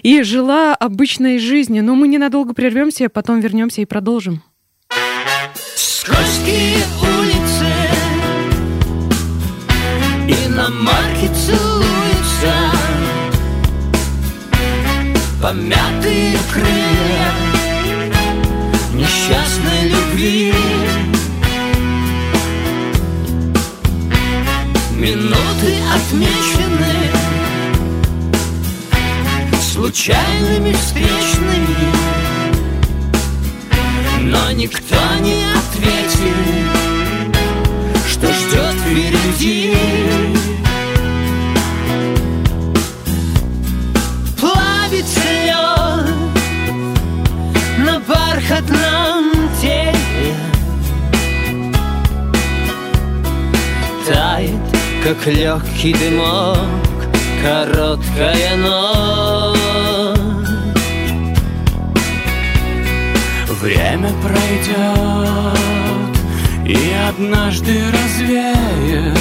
и 0.02 0.22
жила 0.22 0.74
обычной 0.74 1.38
жизнью. 1.38 1.84
Но 1.84 1.94
мы 1.94 2.08
ненадолго 2.08 2.54
прервемся, 2.54 3.06
а 3.06 3.08
потом 3.08 3.40
вернемся 3.40 3.80
и 3.80 3.84
продолжим. 3.84 4.42
Скользкие 5.74 6.76
улицы 7.02 7.39
market 10.70 11.34
too. 11.46 11.99
Легкий 55.80 55.94
дымок 55.94 56.58
Короткая 57.42 58.56
ночь. 58.56 59.58
Время 63.62 64.10
пройдет 64.22 65.58
и 66.66 66.78
однажды 67.08 67.82
развеет. 67.92 69.16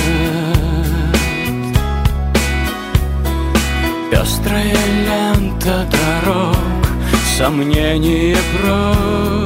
Пестрая 4.12 4.76
лента 5.06 5.88
дорог, 5.90 6.58
сомнения 7.38 8.38
прочь 8.54 9.39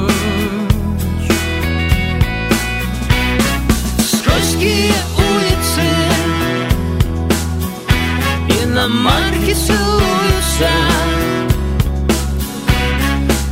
Целуются 9.54 10.70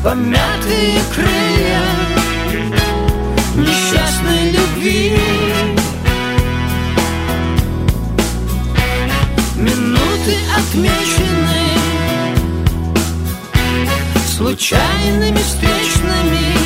Помятые 0.03 1.01
крылья 1.15 1.83
Несчастной 3.55 4.51
любви. 4.51 5.19
Минуты 9.57 10.37
отмечены 10.57 11.63
Случайными 14.27 15.39
встречными 15.39 16.57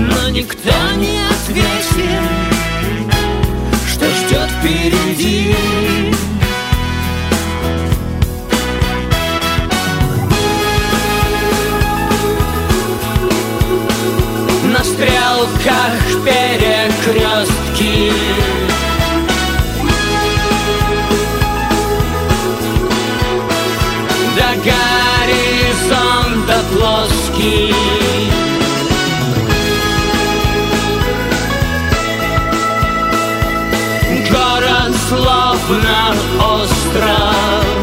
Но 0.00 0.28
никто 0.28 0.70
не 0.96 1.18
ответил 1.30 2.22
Что 3.88 4.06
ждет 4.06 4.50
впереди 4.60 5.54
стрелках 14.86 16.00
перекрестки 16.24 18.12
До 24.36 24.48
горизонта 24.70 26.56
плоский. 26.72 27.74
Город 34.30 34.94
словно 35.08 35.98
остров 36.38 37.75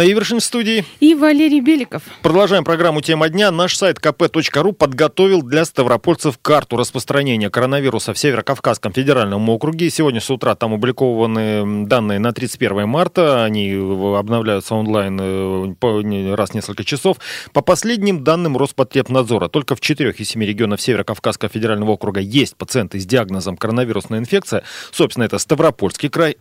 Анна 0.00 0.10
Ивершин 0.10 0.40
в 0.40 0.42
студии. 0.42 0.86
И 1.00 1.14
Валерий 1.14 1.60
Беликов. 1.60 2.02
Продолжаем 2.22 2.64
программу 2.64 3.02
«Тема 3.02 3.28
дня». 3.28 3.50
Наш 3.50 3.76
сайт 3.76 3.98
kp.ru 3.98 4.72
подготовил 4.72 5.42
для 5.42 5.66
ставропольцев 5.66 6.38
карту 6.38 6.78
распространения 6.78 7.50
коронавируса 7.50 8.14
в 8.14 8.18
Северо-Кавказском 8.18 8.94
федеральном 8.94 9.46
округе. 9.50 9.90
Сегодня 9.90 10.22
с 10.22 10.30
утра 10.30 10.54
там 10.54 10.72
опубликованы 10.72 11.84
данные 11.86 12.18
на 12.18 12.32
31 12.32 12.88
марта. 12.88 13.44
Они 13.44 13.74
обновляются 13.74 14.74
онлайн 14.74 15.20
э, 15.20 16.34
раз 16.34 16.50
в 16.50 16.54
несколько 16.54 16.82
часов. 16.82 17.18
По 17.52 17.60
последним 17.60 18.24
данным 18.24 18.56
Роспотребнадзора, 18.56 19.48
только 19.48 19.76
в 19.76 19.82
4 19.82 20.12
из 20.12 20.28
7 20.30 20.42
регионов 20.42 20.80
Северо-Кавказского 20.80 21.50
федерального 21.50 21.90
округа 21.90 22.20
есть 22.20 22.56
пациенты 22.56 23.00
с 23.00 23.04
диагнозом 23.04 23.58
коронавирусная 23.58 24.20
инфекция. 24.20 24.62
Собственно, 24.92 25.24
это 25.24 25.36
Ставропольский 25.36 26.08
край, 26.08 26.38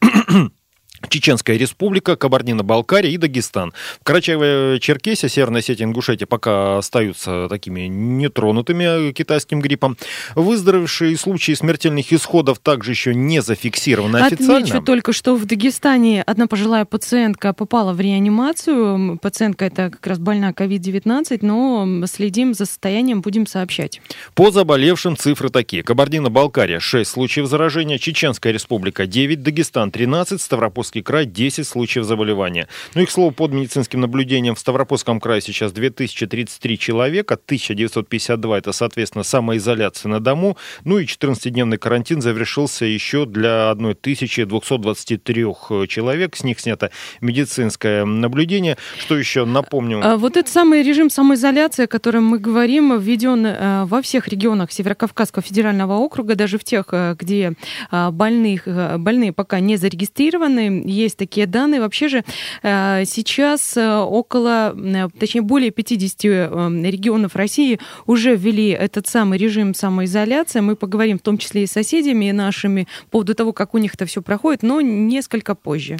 Чеченская 1.08 1.58
республика, 1.58 2.15
Кабардино-Балкария 2.15 3.12
и 3.12 3.18
Дагестан. 3.18 3.74
В 4.01 4.03
Карачаево-Черкесия, 4.03 5.29
Северная 5.29 5.62
Осетия, 5.62 5.86
Ингушетия 5.86 6.27
пока 6.27 6.77
остаются 6.79 7.48
такими 7.50 7.82
нетронутыми 7.82 9.12
китайским 9.12 9.62
гриппом. 9.62 9.98
Выздоровевшие 10.36 11.18
случаи 11.18 11.53
смертельных 11.53 12.12
исходов 12.12 12.60
также 12.60 12.91
еще 12.91 13.15
не 13.15 13.41
зафиксированы 13.41 14.18
официально. 14.18 14.58
Отмечу 14.58 14.82
только, 14.82 15.13
что 15.13 15.36
в 15.36 15.46
Дагестане 15.46 16.24
одна 16.24 16.48
пожилая 16.48 16.86
пациентка 16.86 17.53
попала 17.53 17.94
в 17.94 18.01
реанимацию. 18.01 19.18
Пациентка 19.20 19.65
это 19.65 19.89
как 19.89 20.06
раз 20.08 20.20
больна 20.20 20.51
COVID-19, 20.51 21.39
но 21.41 22.06
следим 22.08 22.53
за 22.53 22.65
состоянием, 22.65 23.22
будем 23.22 23.48
сообщать. 23.48 24.01
По 24.34 24.51
заболевшим 24.51 25.15
цифры 25.18 25.50
такие. 25.50 25.84
Кабардино-Балкария 25.84 26.79
6 26.79 27.10
случаев 27.10 27.48
заражения, 27.48 27.98
Чеченская 27.98 28.51
республика 28.51 29.06
9, 29.06 29.44
Дагестан 29.44 29.91
13, 29.91 30.41
Ставропольский 30.89 31.03
край 31.03 31.25
10 31.25 31.67
случаев 31.67 32.05
заболевания. 32.05 32.67
Ну 32.96 33.01
и, 33.01 33.05
к 33.05 33.12
слову, 33.12 33.31
под 33.31 33.51
медицинским 33.51 34.01
наблюдением 34.01 34.55
в 34.55 34.60
Ставропольском 34.60 35.19
крае 35.19 35.41
сейчас 35.41 35.72
2033 35.72 36.79
человека, 36.79 37.36
1952 37.36 38.58
это, 38.58 38.72
соответственно, 38.72 39.24
самоизоляция 39.24 40.10
на 40.10 40.19
дому, 40.19 40.58
ну 40.86 40.98
и 40.98 41.05
14-дневный 41.05 41.77
карантин 41.77 42.22
завершился 42.22 42.86
еще 42.86 43.25
для 43.25 43.69
1223 43.69 45.46
человек, 45.88 46.36
с 46.36 46.43
них 46.43 46.60
снято 46.60 46.89
медицинское 47.22 48.05
наблюдение. 48.05 48.77
Что 48.98 49.17
еще, 49.17 49.46
напомню? 49.46 50.01
А, 50.03 50.17
Вот 50.17 50.38
этот 50.38 50.51
самый 50.51 50.81
режим 50.81 51.10
самоизоляции, 51.10 51.84
о 51.84 51.88
котором 51.88 52.25
мы 52.25 52.39
говорим, 52.39 52.98
введен 52.98 53.46
э, 53.46 53.86
во 53.86 54.01
всех 54.01 54.27
регионах 54.27 54.72
Северокавказского 54.72 55.43
федерального 55.43 55.98
округа, 55.98 56.36
даже 56.36 56.58
в 56.58 56.63
тех, 56.63 56.86
э, 56.91 57.15
где 57.19 57.53
а, 57.91 58.12
больных, 58.12 58.63
э, 58.65 58.98
больные 58.98 59.34
пока 59.34 59.60
не 59.60 59.77
зарегистрированы. 59.77 60.78
Есть 60.86 61.17
такие 61.17 61.48
данные. 61.48 61.81
Вообще 61.81 62.07
же 62.07 62.24
э, 62.63 63.03
сейчас 63.05 63.77
э, 63.77 63.98
около, 63.98 64.75
э, 64.75 65.07
точнее, 65.19 65.41
более 65.41 65.71
50 65.71 66.24
регионов 66.24 67.36
России 67.36 67.79
уже 68.05 68.36
ввели 68.36 68.69
этот 68.69 69.07
самый 69.07 69.38
режим 69.38 69.74
самоизоляции. 69.74 70.59
Мы 70.59 70.75
поговорим 70.75 71.19
в 71.19 71.21
том 71.21 71.38
числе 71.38 71.63
и 71.63 71.67
с 71.67 71.71
соседями 71.71 72.31
нашими 72.31 72.88
по 73.05 73.19
поводу 73.19 73.36
того, 73.36 73.53
как 73.53 73.74
у 73.74 73.77
них 73.77 73.93
это 73.95 74.05
все 74.05 74.21
проходит, 74.21 74.63
но 74.63 74.81
несколько 74.81 75.55
позже. 75.55 75.98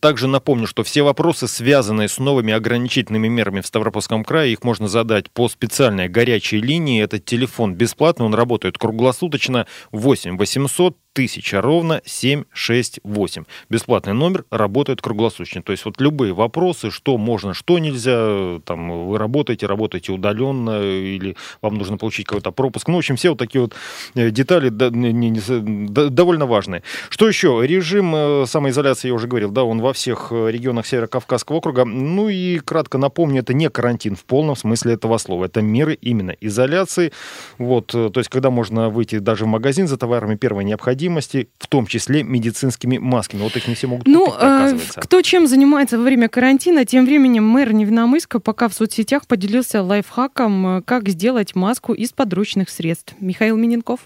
Также 0.00 0.28
напомню, 0.28 0.66
что 0.66 0.82
все 0.82 1.02
вопросы, 1.02 1.48
связанные 1.48 2.08
с 2.08 2.18
новыми 2.18 2.52
ограничительными 2.52 3.28
мерами 3.28 3.60
в 3.60 3.66
Ставропольском 3.66 4.24
крае, 4.24 4.52
их 4.52 4.64
можно 4.64 4.88
задать 4.88 5.30
по 5.30 5.48
специальной 5.48 6.08
горячей 6.08 6.60
линии. 6.60 7.02
Этот 7.02 7.24
телефон 7.24 7.74
бесплатный, 7.74 8.26
он 8.26 8.34
работает 8.34 8.78
круглосуточно 8.78 9.66
8 9.92 10.36
800 10.36 10.96
тысяча 11.14 11.62
ровно 11.62 12.02
768. 12.04 13.44
Бесплатный 13.70 14.12
номер 14.12 14.44
работает 14.50 15.00
круглосуточно. 15.00 15.62
То 15.62 15.72
есть 15.72 15.84
вот 15.84 16.00
любые 16.00 16.34
вопросы, 16.34 16.90
что 16.90 17.16
можно, 17.16 17.54
что 17.54 17.78
нельзя, 17.78 18.60
там 18.64 19.06
вы 19.08 19.16
работаете, 19.16 19.66
работаете 19.66 20.12
удаленно, 20.12 20.82
или 20.82 21.36
вам 21.62 21.76
нужно 21.76 21.96
получить 21.96 22.26
какой-то 22.26 22.50
пропуск. 22.50 22.88
Ну, 22.88 22.94
в 22.94 22.98
общем, 22.98 23.16
все 23.16 23.30
вот 23.30 23.38
такие 23.38 23.62
вот 23.62 23.74
э, 24.16 24.30
детали 24.30 24.68
довольно 24.70 26.46
важные. 26.46 26.82
Что 27.08 27.28
еще? 27.28 27.62
Режим 27.64 28.14
э, 28.14 28.44
самоизоляции, 28.46 29.08
я 29.08 29.14
уже 29.14 29.28
говорил, 29.28 29.52
да, 29.52 29.62
он 29.62 29.80
во 29.80 29.92
всех 29.92 30.28
э, 30.32 30.50
регионах 30.50 30.84
Северо-Кавказского 30.86 31.56
округа. 31.56 31.84
Ну 31.84 32.28
и 32.28 32.58
кратко 32.58 32.98
напомню, 32.98 33.42
это 33.42 33.54
не 33.54 33.70
карантин 33.70 34.16
в 34.16 34.24
полном 34.24 34.56
смысле 34.56 34.94
этого 34.94 35.18
слова. 35.18 35.44
Это 35.44 35.62
меры 35.62 35.94
именно 35.94 36.34
изоляции. 36.40 37.12
Вот, 37.58 37.86
то 37.86 38.12
есть, 38.16 38.28
когда 38.28 38.50
можно 38.50 38.90
выйти 38.90 39.20
даже 39.20 39.44
в 39.44 39.48
магазин 39.48 39.86
за 39.86 39.96
товарами 39.96 40.34
первой 40.34 40.64
необходимости, 40.64 41.03
необходимости, 41.04 41.48
в 41.58 41.66
том 41.66 41.86
числе 41.86 42.22
медицинскими 42.22 42.98
масками. 42.98 43.42
Вот 43.42 43.56
их 43.56 43.68
не 43.68 43.74
все 43.74 43.86
могут 43.86 44.06
ну, 44.06 44.26
купить, 44.26 44.40
э, 44.42 45.00
кто 45.00 45.22
чем 45.22 45.46
занимается 45.46 45.98
во 45.98 46.04
время 46.04 46.28
карантина, 46.28 46.84
тем 46.84 47.04
временем 47.04 47.46
мэр 47.46 47.72
Невиномыска 47.72 48.40
пока 48.40 48.68
в 48.68 48.74
соцсетях 48.74 49.26
поделился 49.26 49.82
лайфхаком, 49.82 50.78
э, 50.78 50.82
как 50.82 51.08
сделать 51.08 51.54
маску 51.54 51.92
из 51.92 52.12
подручных 52.12 52.70
средств. 52.70 53.14
Михаил 53.20 53.56
Миненков. 53.56 54.00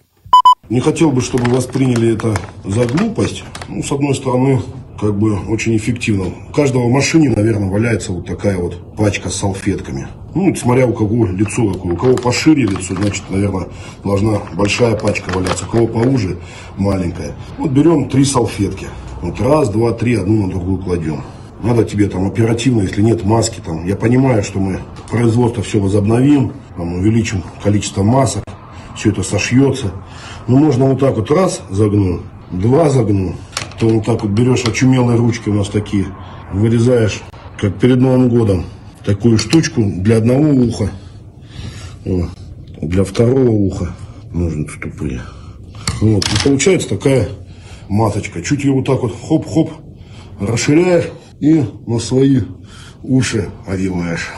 Не 0.69 0.81
хотел 0.81 1.11
бы, 1.11 1.23
чтобы 1.23 1.51
восприняли 1.51 2.15
это 2.15 2.37
за 2.65 2.85
глупость. 2.85 3.45
Ну, 3.69 3.83
с 3.83 3.91
одной 3.91 4.15
стороны, 4.15 4.61
как 5.01 5.17
бы 5.17 5.39
очень 5.49 5.77
эффективно. 5.77 6.27
У 6.51 6.53
каждого 6.53 6.89
в 6.89 6.91
машине, 6.91 7.31
наверное, 7.31 7.71
валяется 7.71 8.13
вот 8.13 8.27
такая 8.27 8.59
вот 8.59 8.97
пачка 8.97 9.31
с 9.31 9.37
салфетками. 9.37 10.09
Ну, 10.41 10.55
смотря 10.55 10.87
у 10.87 10.93
кого 10.93 11.27
лицо 11.27 11.67
какое. 11.73 11.95
У 11.95 11.97
кого 11.97 12.15
пошире 12.15 12.63
лицо, 12.63 12.95
значит, 12.95 13.25
наверное, 13.29 13.67
должна 14.05 14.39
большая 14.55 14.95
пачка 14.95 15.33
валяться. 15.35 15.65
У 15.65 15.69
кого 15.69 15.89
поуже, 15.89 16.39
маленькая. 16.77 17.35
Вот 17.59 17.73
берем 17.73 18.09
три 18.09 18.25
салфетки. 18.25 18.87
Вот 19.21 19.41
раз, 19.41 19.69
два, 19.69 19.91
три, 19.91 20.15
одну 20.15 20.47
на 20.47 20.49
другую 20.49 20.79
кладем. 20.79 21.23
Надо 21.61 21.83
тебе 21.85 22.07
там 22.09 22.25
оперативно, 22.25 22.83
если 22.83 23.03
нет 23.03 23.25
маски, 23.25 23.59
там, 23.59 23.85
я 23.85 23.97
понимаю, 23.97 24.45
что 24.45 24.61
мы 24.61 24.79
производство 25.11 25.61
все 25.65 25.81
возобновим, 25.81 26.53
там, 26.77 26.95
увеличим 26.95 27.43
количество 27.61 28.05
масок, 28.05 28.45
все 28.95 29.11
это 29.11 29.25
сошьется. 29.25 29.91
Но 30.47 30.57
можно 30.57 30.85
вот 30.85 31.01
так 31.01 31.17
вот 31.17 31.33
раз 31.33 31.63
загнул, 31.69 32.21
два 32.53 32.91
загнул, 32.91 33.35
то 33.81 33.89
вот 33.89 34.05
так 34.05 34.23
вот 34.23 34.31
берешь 34.31 34.63
очумелые 34.65 35.19
ручки 35.19 35.49
у 35.49 35.55
нас 35.55 35.67
такие, 35.67 36.07
вырезаешь, 36.53 37.23
как 37.61 37.75
перед 37.81 38.01
Новым 38.01 38.29
годом, 38.29 38.67
такую 39.09 39.39
штучку 39.39 39.83
для 39.83 40.19
одного 40.19 40.51
уха, 40.51 40.91
для 42.83 43.05
второго 43.05 43.49
уха, 43.49 43.97
ножницы 44.35 44.79
тупые. 44.79 45.23
Вот, 46.03 46.27
и 46.27 46.45
получается 46.45 46.91
такая 46.91 47.31
маточка. 47.89 48.43
Чуть 48.43 48.65
ее 48.65 48.73
вот 48.73 48.85
так 48.85 49.01
вот 49.01 49.17
хоп-хоп 49.19 49.71
расширяешь 50.39 51.07
и 51.41 51.65
на 51.87 51.99
свои 52.01 52.43
уши 53.03 53.49
одеваешь. 53.67 54.29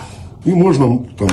И 0.44 0.52
можно 0.52 1.04
там, 1.18 1.30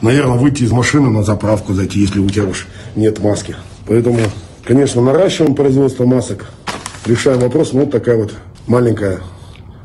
наверное, 0.00 0.38
выйти 0.38 0.62
из 0.62 0.72
машины 0.72 1.10
на 1.10 1.22
заправку 1.22 1.74
зайти, 1.74 2.00
если 2.00 2.18
у 2.18 2.30
тебя 2.30 2.44
уж 2.44 2.66
нет 2.96 3.22
маски. 3.22 3.56
Поэтому, 3.86 4.20
конечно, 4.64 5.02
наращиваем 5.02 5.54
производство 5.54 6.06
масок 6.06 6.50
решаем 7.04 7.40
вопрос. 7.40 7.74
Ну, 7.74 7.80
вот 7.80 7.90
такая 7.90 8.16
вот 8.16 8.32
маленькая 8.66 9.20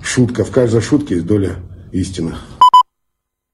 шутка. 0.01 0.46
В 0.46 0.51
каждой 0.51 0.80
шутке 0.80 1.16
есть 1.16 1.27
доля 1.27 1.58
истины. 1.91 2.36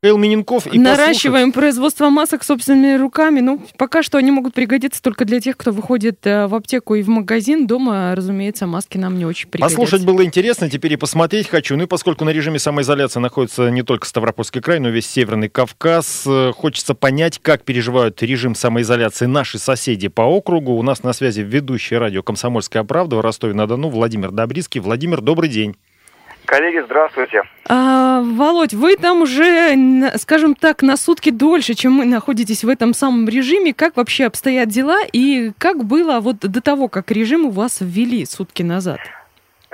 Михаил 0.04 0.18
Миненков. 0.18 0.68
И 0.68 0.78
Наращиваем 0.78 1.52
послушать... 1.52 1.54
производство 1.54 2.10
масок 2.10 2.44
собственными 2.44 2.98
руками. 3.00 3.40
Ну, 3.40 3.62
пока 3.78 4.04
что 4.04 4.18
они 4.18 4.32
могут 4.32 4.54
пригодиться 4.54 5.02
только 5.02 5.24
для 5.24 5.40
тех, 5.40 5.56
кто 5.56 5.72
выходит 5.72 6.28
э, 6.28 6.48
в 6.48 6.56
аптеку 6.56 6.96
и 6.96 7.02
в 7.02 7.08
магазин. 7.08 7.68
Дома, 7.68 8.14
разумеется, 8.14 8.68
маски 8.68 8.98
нам 8.98 9.18
не 9.18 9.26
очень 9.26 9.48
пригодятся. 9.48 9.80
Послушать 9.80 10.06
было 10.06 10.26
интересно, 10.26 10.70
теперь 10.70 10.92
и 10.92 10.98
посмотреть 10.98 11.48
хочу. 11.48 11.78
Ну 11.78 11.84
и 11.84 11.88
поскольку 11.88 12.26
на 12.26 12.32
режиме 12.32 12.60
самоизоляции 12.60 13.22
находится 13.22 13.70
не 13.70 13.82
только 13.82 14.06
Ставропольский 14.06 14.60
край, 14.60 14.80
но 14.80 14.90
и 14.90 14.92
весь 14.92 15.08
Северный 15.08 15.48
Кавказ, 15.48 16.26
э, 16.28 16.52
хочется 16.52 16.96
понять, 16.96 17.40
как 17.42 17.64
переживают 17.64 18.22
режим 18.22 18.56
самоизоляции 18.56 19.26
наши 19.26 19.58
соседи 19.58 20.10
по 20.10 20.24
округу. 20.24 20.74
У 20.74 20.84
нас 20.84 21.04
на 21.04 21.14
связи 21.14 21.40
ведущий 21.40 21.96
радио 21.96 22.24
«Комсомольская 22.24 22.84
правда» 22.84 23.16
в 23.16 23.22
Ростове-на-Дону 23.22 23.88
Владимир 23.88 24.32
Добрицкий. 24.32 24.82
Владимир, 24.82 25.22
добрый 25.22 25.48
день. 25.48 25.78
Коллеги, 26.46 26.84
здравствуйте. 26.86 27.44
Володь, 28.22 28.74
вы 28.74 28.96
там 28.96 29.22
уже, 29.22 30.12
скажем 30.18 30.56
так, 30.56 30.82
на 30.82 30.98
сутки 30.98 31.30
дольше, 31.30 31.74
чем 31.74 31.94
мы 31.94 32.06
находитесь 32.06 32.64
в 32.64 32.70
этом 32.70 32.94
самом 32.94 33.28
режиме. 33.28 33.74
Как 33.74 33.98
вообще 33.98 34.26
обстоят 34.26 34.70
дела 34.70 35.00
и 35.12 35.52
как 35.58 35.86
было 35.86 36.20
вот 36.20 36.40
до 36.40 36.62
того, 36.62 36.88
как 36.88 37.12
режим 37.12 37.46
у 37.46 37.50
вас 37.50 37.78
ввели 37.82 38.26
сутки 38.26 38.64
назад? 38.64 39.00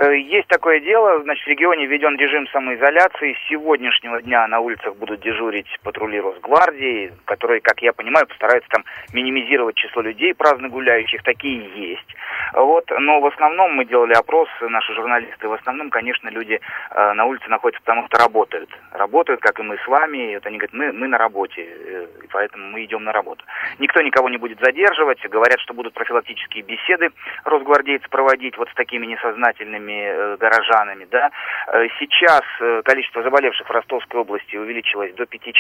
Э, 0.02 0.18
есть 0.18 0.48
такое 0.48 0.80
дело, 0.80 1.22
значит, 1.24 1.46
в 1.46 1.50
регионе 1.50 1.86
введен 1.86 2.16
режим 2.16 2.48
самоизоляции. 2.48 3.34
С 3.34 3.50
сегодняшнего 3.50 4.22
дня 4.22 4.48
на 4.48 4.62
улицах 4.62 4.96
будут 4.96 5.20
дежурить 5.20 5.68
патрули 5.84 6.22
Росгвардии, 6.22 7.12
которые, 7.26 7.60
как 7.60 7.82
я 7.82 7.92
понимаю, 7.92 8.26
постараются 8.26 8.70
там 8.70 8.86
минимизировать 9.12 9.76
число 9.76 10.02
людей 10.02 10.34
праздно 10.34 10.70
гуляющих. 10.70 11.22
Такие 11.24 11.70
есть. 11.76 12.16
Вот, 12.54 12.90
но 12.98 13.20
в 13.20 13.26
основном 13.26 13.74
мы 13.74 13.84
делали 13.84 14.14
опрос, 14.14 14.48
наши 14.62 14.94
журналисты, 14.94 15.50
в 15.50 15.54
основном, 15.54 15.90
конечно, 15.90 16.30
люди 16.30 16.62
э, 16.92 17.14
на 17.14 17.26
улице 17.26 17.50
находятся, 17.50 17.82
потому 17.82 18.08
что 18.08 18.20
работают. 18.20 18.70
Работают, 18.94 19.42
как 19.42 19.60
и 19.60 19.64
мы 19.64 19.78
с 19.84 19.86
вами. 19.86 20.32
И 20.32 20.36
вот 20.36 20.46
они 20.46 20.60
говорят, 20.60 20.74
мы, 20.74 20.94
мы 20.94 21.08
на 21.10 21.18
работе, 21.18 21.68
э, 21.68 22.08
поэтому 22.32 22.70
мы 22.70 22.86
идем 22.86 23.04
на 23.04 23.12
работу. 23.12 23.44
Никто 23.80 24.02
никого 24.02 24.30
не 24.30 24.38
будет 24.38 24.62
задерживать. 24.62 25.20
Говорят, 25.28 25.60
что 25.60 25.74
будут 25.74 25.94
профилактические 25.94 26.64
беседы 26.64 27.10
росгвардейцы 27.44 28.08
проводить 28.08 28.58
вот 28.58 28.70
с 28.70 28.74
такими 28.76 29.06
несознательными 29.06 29.89
нашими 29.90 30.04
э, 30.04 30.38
горожанами, 30.38 31.08
да. 31.12 31.32
Э, 31.68 31.88
сейчас 32.00 32.44
э, 32.60 32.82
количество 32.84 33.24
заболевших 33.24 33.68
в 33.68 33.72
Ростовской 33.72 34.22
области 34.22 34.56
увеличилось 34.56 35.14
до 35.16 35.26
пяти 35.26 35.54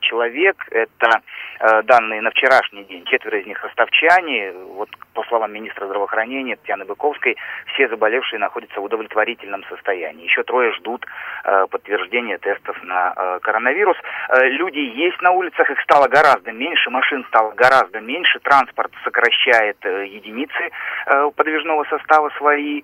человек. 0.00 0.66
Это 0.70 1.22
данные 1.84 2.20
на 2.20 2.30
вчерашний 2.30 2.84
день. 2.84 3.04
Четверо 3.04 3.40
из 3.40 3.46
них 3.46 3.62
ростовчане. 3.62 4.52
Вот 4.52 4.88
по 5.14 5.22
словам 5.24 5.52
министра 5.52 5.86
здравоохранения 5.86 6.56
Татьяны 6.56 6.84
Быковской, 6.84 7.36
все 7.72 7.88
заболевшие 7.88 8.38
находятся 8.38 8.80
в 8.80 8.84
удовлетворительном 8.84 9.64
состоянии. 9.64 10.24
Еще 10.24 10.42
трое 10.42 10.72
ждут 10.72 11.06
подтверждения 11.70 12.38
тестов 12.38 12.82
на 12.82 13.38
коронавирус. 13.42 13.96
Люди 14.42 14.78
есть 14.78 15.20
на 15.22 15.30
улицах, 15.30 15.70
их 15.70 15.80
стало 15.82 16.08
гораздо 16.08 16.52
меньше, 16.52 16.90
машин 16.90 17.24
стало 17.28 17.52
гораздо 17.52 18.00
меньше, 18.00 18.38
транспорт 18.40 18.92
сокращает 19.04 19.78
единицы 19.84 20.70
подвижного 21.36 21.84
состава 21.84 22.30
свои. 22.36 22.82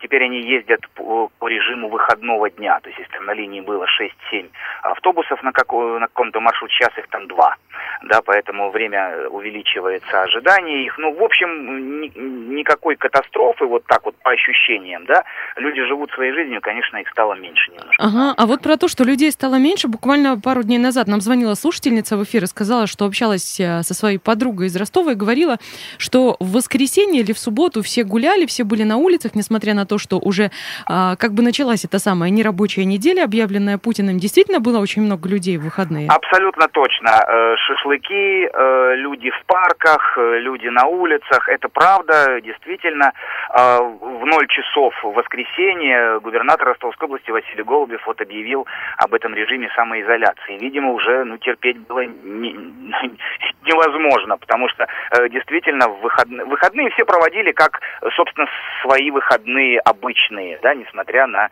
Теперь 0.00 0.13
теперь 0.14 0.24
они 0.24 0.42
ездят 0.42 0.80
по, 0.94 1.30
режиму 1.48 1.88
выходного 1.88 2.48
дня. 2.50 2.78
То 2.80 2.88
есть, 2.88 3.00
если 3.00 3.18
на 3.18 3.32
линии 3.32 3.60
было 3.60 3.86
6-7 4.32 4.48
автобусов 4.82 5.42
на, 5.42 5.52
какой, 5.52 6.00
на 6.00 6.06
каком-то 6.06 6.40
маршруте, 6.40 6.74
сейчас 6.74 6.96
их 6.98 7.06
там 7.08 7.26
2. 7.26 7.56
Да, 8.04 8.20
поэтому 8.22 8.70
время 8.70 9.28
увеличивается, 9.28 10.22
ожидание 10.22 10.84
их. 10.84 10.98
Ну, 10.98 11.14
в 11.14 11.22
общем, 11.22 12.00
ни, 12.00 12.12
никакой 12.54 12.96
катастрофы, 12.96 13.66
вот 13.66 13.84
так 13.86 14.04
вот 14.04 14.14
по 14.22 14.30
ощущениям, 14.30 15.04
да, 15.06 15.24
люди 15.56 15.82
живут 15.84 16.10
своей 16.12 16.32
жизнью, 16.32 16.60
конечно, 16.60 16.96
их 16.98 17.08
стало 17.10 17.34
меньше 17.34 17.70
немножко. 17.70 18.02
Ага, 18.02 18.34
а 18.36 18.46
вот 18.46 18.62
про 18.62 18.76
то, 18.76 18.88
что 18.88 19.04
людей 19.04 19.30
стало 19.32 19.56
меньше, 19.56 19.88
буквально 19.88 20.38
пару 20.40 20.62
дней 20.62 20.78
назад 20.78 21.08
нам 21.08 21.20
звонила 21.20 21.54
слушательница 21.54 22.16
в 22.16 22.24
эфир 22.24 22.44
и 22.44 22.46
сказала, 22.46 22.86
что 22.86 23.04
общалась 23.04 23.60
э, 23.60 23.82
со 23.82 23.94
своей 23.94 24.18
подругой 24.18 24.66
из 24.66 24.76
Ростова 24.76 25.12
и 25.12 25.14
говорила, 25.14 25.58
что 25.98 26.36
в 26.40 26.52
воскресенье 26.52 27.22
или 27.22 27.32
в 27.32 27.38
субботу 27.38 27.82
все 27.82 28.04
гуляли, 28.04 28.46
все 28.46 28.64
были 28.64 28.82
на 28.82 28.96
улицах, 28.96 29.34
несмотря 29.34 29.74
на 29.74 29.86
то, 29.86 29.98
что 30.04 30.18
уже 30.18 30.50
а, 30.86 31.16
как 31.16 31.32
бы 31.32 31.42
началась 31.42 31.84
эта 31.84 31.98
самая 31.98 32.30
нерабочая 32.30 32.84
неделя, 32.84 33.24
объявленная 33.24 33.78
Путиным, 33.78 34.18
действительно 34.18 34.60
было 34.60 34.78
очень 34.78 35.02
много 35.02 35.28
людей 35.28 35.56
в 35.56 35.64
выходные? 35.64 36.08
Абсолютно 36.08 36.68
точно. 36.68 37.08
Э, 37.08 37.56
шашлыки 37.56 38.46
э, 38.46 38.94
люди 38.96 39.30
в 39.30 39.46
парках, 39.46 40.18
э, 40.18 40.38
люди 40.40 40.68
на 40.68 40.86
улицах. 40.86 41.48
Это 41.48 41.68
правда, 41.68 42.40
действительно. 42.42 43.12
Э, 43.56 43.78
в 43.80 44.26
0 44.26 44.46
часов 44.48 44.94
в 45.02 45.12
воскресенье 45.14 46.20
губернатор 46.20 46.68
Ростовской 46.68 47.06
области 47.06 47.30
Василий 47.30 47.62
Голубев 47.62 48.06
вот 48.06 48.20
объявил 48.20 48.66
об 48.98 49.14
этом 49.14 49.34
режиме 49.34 49.70
самоизоляции. 49.74 50.58
Видимо, 50.58 50.92
уже 50.92 51.24
ну, 51.24 51.38
терпеть 51.38 51.78
было 51.78 52.04
не, 52.04 52.52
невозможно, 53.64 54.36
потому 54.36 54.68
что 54.68 54.86
действительно 55.30 55.88
в 55.88 56.00
выходные, 56.02 56.44
выходные 56.44 56.90
все 56.90 57.04
проводили 57.04 57.52
как, 57.52 57.80
собственно, 58.16 58.46
свои 58.82 59.10
выходные 59.10 59.80
обычные, 59.84 60.58
да, 60.62 60.74
несмотря 60.74 61.26
на 61.26 61.50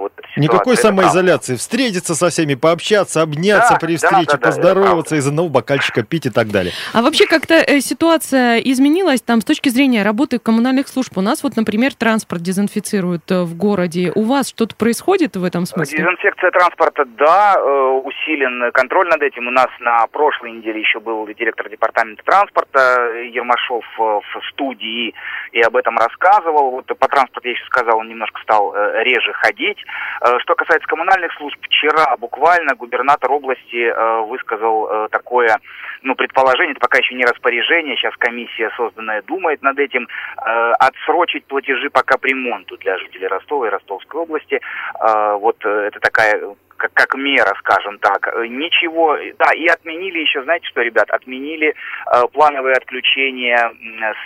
вот 0.00 0.12
эту 0.16 0.40
Никакой 0.40 0.76
самоизоляции. 0.76 1.56
Встретиться 1.56 2.14
со 2.14 2.28
всеми, 2.28 2.54
пообщаться, 2.54 3.22
обняться 3.22 3.74
Да, 3.74 3.78
при 3.78 3.96
встрече, 3.96 4.32
да, 4.32 4.36
да, 4.36 4.46
поздороваться, 4.46 5.16
из 5.16 5.26
одного 5.26 5.48
бокальчика 5.48 6.02
пить 6.02 6.26
и 6.26 6.30
так 6.30 6.48
далее. 6.48 6.72
А 6.92 7.02
вообще 7.02 7.26
как-то 7.26 7.54
э, 7.54 7.80
ситуация 7.80 8.58
изменилась 8.58 9.22
там 9.22 9.40
с 9.40 9.44
точки 9.44 9.68
зрения 9.68 10.02
работы 10.02 10.38
коммунальных 10.38 10.88
служб? 10.88 11.16
У 11.16 11.20
нас 11.20 11.42
вот, 11.42 11.56
например, 11.56 11.94
транспорт 11.94 12.42
дезинфицируют 12.42 13.30
э, 13.30 13.42
в 13.42 13.56
городе. 13.56 14.12
У 14.14 14.22
вас 14.22 14.48
что-то 14.48 14.74
происходит 14.76 15.36
в 15.36 15.44
этом 15.44 15.66
смысле? 15.66 15.98
Дезинфекция 15.98 16.50
транспорта, 16.50 17.04
да, 17.04 17.54
э, 17.56 18.00
усилен 18.04 18.72
контроль 18.72 19.08
над 19.08 19.22
этим. 19.22 19.48
У 19.48 19.50
нас 19.50 19.68
на 19.80 20.06
прошлой 20.08 20.52
неделе 20.52 20.80
еще 20.80 21.00
был 21.00 21.26
директор 21.26 21.68
департамента 21.68 22.22
транспорта 22.24 23.12
Ермашов 23.22 23.84
э, 23.98 24.02
в 24.02 24.42
студии 24.52 25.14
и 25.52 25.60
об 25.60 25.76
этом 25.76 25.96
рассказывал. 25.98 26.70
Вот 26.70 26.86
по 26.86 27.08
транспорту 27.08 27.48
я 27.48 27.54
еще 27.54 27.64
сказал, 27.66 27.98
он 27.98 28.08
немножко 28.08 28.40
стал 28.42 28.74
э, 28.74 29.02
реже 29.04 29.32
ходить. 29.32 29.63
Э, 29.72 30.38
Что 30.40 30.54
касается 30.54 30.86
коммунальных 30.88 31.32
служб, 31.34 31.56
вчера 31.62 32.16
буквально 32.18 32.74
губернатор 32.74 33.30
области 33.32 33.88
э, 33.88 34.20
высказал 34.22 34.88
э, 34.88 35.08
такое, 35.10 35.58
ну, 36.02 36.14
предположение, 36.14 36.72
это 36.72 36.80
пока 36.80 36.98
еще 36.98 37.14
не 37.14 37.24
распоряжение, 37.24 37.96
сейчас 37.96 38.14
комиссия 38.18 38.70
созданная 38.76 39.22
думает 39.22 39.62
над 39.62 39.78
этим, 39.78 40.08
отсрочить 40.36 41.46
платежи 41.46 41.88
по 41.90 42.02
капремонту 42.02 42.76
для 42.76 42.98
жителей 42.98 43.26
Ростова 43.26 43.66
и 43.66 43.70
Ростовской 43.70 44.20
области. 44.20 44.60
Вот 45.00 45.64
это 45.64 45.98
такая 46.00 46.40
как, 46.88 46.92
как 47.08 47.14
мера, 47.14 47.54
скажем 47.58 47.98
так. 47.98 48.28
Э, 48.28 48.46
Ничего, 48.46 49.16
да, 49.38 49.52
и 49.54 49.66
отменили 49.66 50.18
еще, 50.20 50.42
знаете 50.44 50.66
что, 50.68 50.82
ребят, 50.82 51.10
отменили 51.10 51.74
э, 52.12 52.22
плановые 52.32 52.74
отключения 52.76 53.72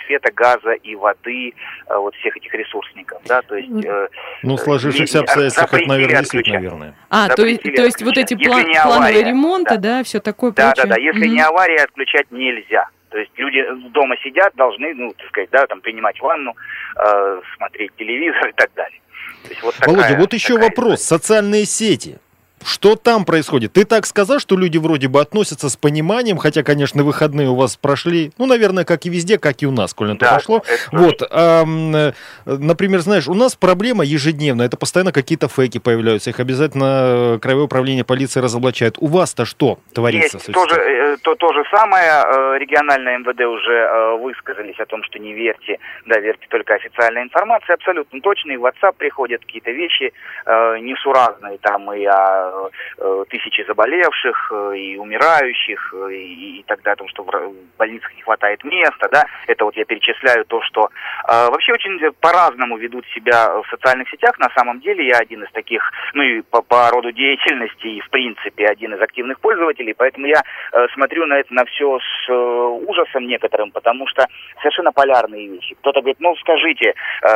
света, 0.05 0.31
газа 0.33 0.71
и 0.71 0.95
воды, 0.95 1.53
э, 1.87 1.95
вот 1.95 2.15
всех 2.15 2.35
этих 2.37 2.53
ресурсников, 2.53 3.21
да, 3.25 3.41
то 3.41 3.55
есть... 3.55 3.69
э, 3.85 4.07
Ну, 4.43 4.55
э, 4.55 4.57
сложившихся 4.57 5.21
обстоятельствах 5.21 5.73
это, 5.73 5.87
наверное, 5.87 6.19
действительно 6.19 6.59
верно. 6.59 6.95
А, 7.09 7.29
то 7.29 7.45
есть, 7.45 7.57
запретили 7.61 7.75
то 7.75 7.83
есть 7.83 8.03
вот 8.03 8.17
эти 8.17 8.33
план- 8.35 8.59
Если 8.59 8.69
не 8.71 8.81
плановые 8.83 9.23
ремонты, 9.23 9.77
да. 9.77 9.97
да, 9.99 10.03
все 10.03 10.19
такое 10.19 10.51
Да, 10.51 10.73
да, 10.75 10.83
прочее? 10.83 10.93
да. 10.95 11.01
Если 11.01 11.25
Мгм. 11.27 11.35
не 11.35 11.41
авария, 11.41 11.83
отключать 11.83 12.31
нельзя. 12.31 12.87
То 13.09 13.17
есть 13.17 13.31
люди 13.37 13.63
дома 13.91 14.15
сидят, 14.23 14.53
должны, 14.55 14.93
ну, 14.93 15.13
так 15.17 15.27
сказать, 15.29 15.49
да, 15.51 15.65
там 15.67 15.81
принимать 15.81 16.19
ванну, 16.19 16.55
э, 16.95 17.41
смотреть 17.55 17.91
телевизор 17.97 18.47
и 18.49 18.53
так 18.53 18.69
далее. 18.75 18.99
То 19.43 19.49
есть 19.49 19.63
вот 19.63 19.75
Володя, 19.85 20.01
такая- 20.03 20.19
вот 20.19 20.33
еще 20.33 20.53
такая 20.55 20.69
вопрос. 20.69 21.01
Социальные 21.01 21.65
сети. 21.65 22.19
Что 22.63 22.95
там 22.95 23.25
происходит? 23.25 23.73
Ты 23.73 23.85
так 23.85 24.05
сказал, 24.05 24.39
что 24.39 24.57
люди 24.57 24.77
вроде 24.77 25.07
бы 25.07 25.21
относятся 25.21 25.69
с 25.69 25.77
пониманием, 25.77 26.37
хотя, 26.37 26.63
конечно, 26.63 27.03
выходные 27.03 27.49
у 27.49 27.55
вас 27.55 27.77
прошли, 27.77 28.31
ну, 28.37 28.45
наверное, 28.45 28.85
как 28.85 29.05
и 29.05 29.09
везде, 29.09 29.37
как 29.37 29.61
и 29.61 29.65
у 29.65 29.71
нас, 29.71 29.93
коли 29.93 30.09
на 30.09 30.17
то 30.17 30.25
Да, 30.25 30.33
пошло. 30.35 30.63
Вот, 30.91 31.21
э, 31.21 32.11
например, 32.45 32.99
знаешь, 32.99 33.27
у 33.27 33.33
нас 33.33 33.55
проблема 33.55 34.03
ежедневная, 34.03 34.65
это 34.65 34.77
постоянно 34.77 35.11
какие-то 35.11 35.47
фейки 35.47 35.77
появляются, 35.77 36.29
их 36.29 36.39
обязательно 36.39 37.35
э, 37.35 37.39
Краевое 37.41 37.65
управление 37.65 38.03
полиции 38.03 38.39
разоблачает. 38.39 38.97
У 38.99 39.07
вас-то 39.07 39.45
что 39.45 39.79
творится? 39.93 40.37
Есть 40.37 40.49
с 40.49 40.53
то 40.53 40.67
же, 40.67 40.75
этим? 40.75 41.13
э, 41.13 41.17
то, 41.21 41.35
то 41.35 41.53
же 41.53 41.63
самое. 41.71 42.59
Региональное 42.59 43.19
МВД 43.19 43.41
уже 43.41 44.17
высказались 44.21 44.79
о 44.79 44.85
том, 44.85 45.03
что 45.03 45.19
не 45.19 45.33
верьте, 45.33 45.79
да, 46.05 46.19
верьте 46.19 46.45
только 46.49 46.75
официальной 46.75 47.23
информации. 47.23 47.73
Абсолютно 47.73 48.19
точно. 48.21 48.51
И 48.51 48.57
в 48.57 48.65
WhatsApp 48.65 48.93
приходят 48.97 49.41
какие-то 49.41 49.71
вещи 49.71 50.13
несуразные, 50.45 51.57
там 51.59 51.91
и 51.93 52.05
о 52.05 52.48
э, 52.97 53.23
тысяче 53.29 53.63
заболевших, 53.65 54.51
э, 54.51 54.77
и 54.77 54.97
умирающих, 54.97 55.93
э, 55.93 56.13
и, 56.13 56.59
и 56.59 56.63
тогда 56.63 56.93
о 56.93 56.95
том, 56.95 57.07
что 57.09 57.23
в 57.23 57.53
больницах 57.77 58.13
не 58.15 58.21
хватает 58.21 58.63
места, 58.63 59.09
да. 59.11 59.25
Это 59.47 59.65
вот 59.65 59.75
я 59.75 59.85
перечисляю 59.85 60.45
то, 60.45 60.61
что 60.63 60.89
вообще 61.27 61.73
очень 61.73 61.99
по-разному 62.21 62.77
ведут 62.77 63.05
себя 63.13 63.49
в 63.61 63.67
социальных 63.69 64.09
сетях. 64.09 64.37
На 64.39 64.49
самом 64.55 64.79
деле 64.79 65.07
я 65.07 65.17
один 65.17 65.43
из 65.43 65.51
таких, 65.51 65.81
ну 66.13 66.23
и 66.23 66.41
по, 66.41 66.61
по 66.61 66.89
роду 66.89 67.11
деятельности, 67.11 67.87
и 67.87 68.01
в 68.01 68.09
принципе 68.09 68.65
один 68.65 68.93
из 68.95 69.01
активных 69.01 69.39
пользователей, 69.39 69.93
поэтому 69.93 70.27
я 70.27 70.41
смотрю 70.93 71.25
на 71.25 71.39
это 71.39 71.53
на 71.53 71.65
все 71.65 71.99
с 71.99 72.31
ужасом 72.31 73.27
некоторым, 73.27 73.71
потому 73.71 74.07
что 74.07 74.25
совершенно 74.61 74.91
полярные 74.91 75.47
вещи. 75.47 75.75
Кто-то 75.75 76.01
говорит, 76.01 76.19
ну 76.19 76.35
скажите, 76.37 76.93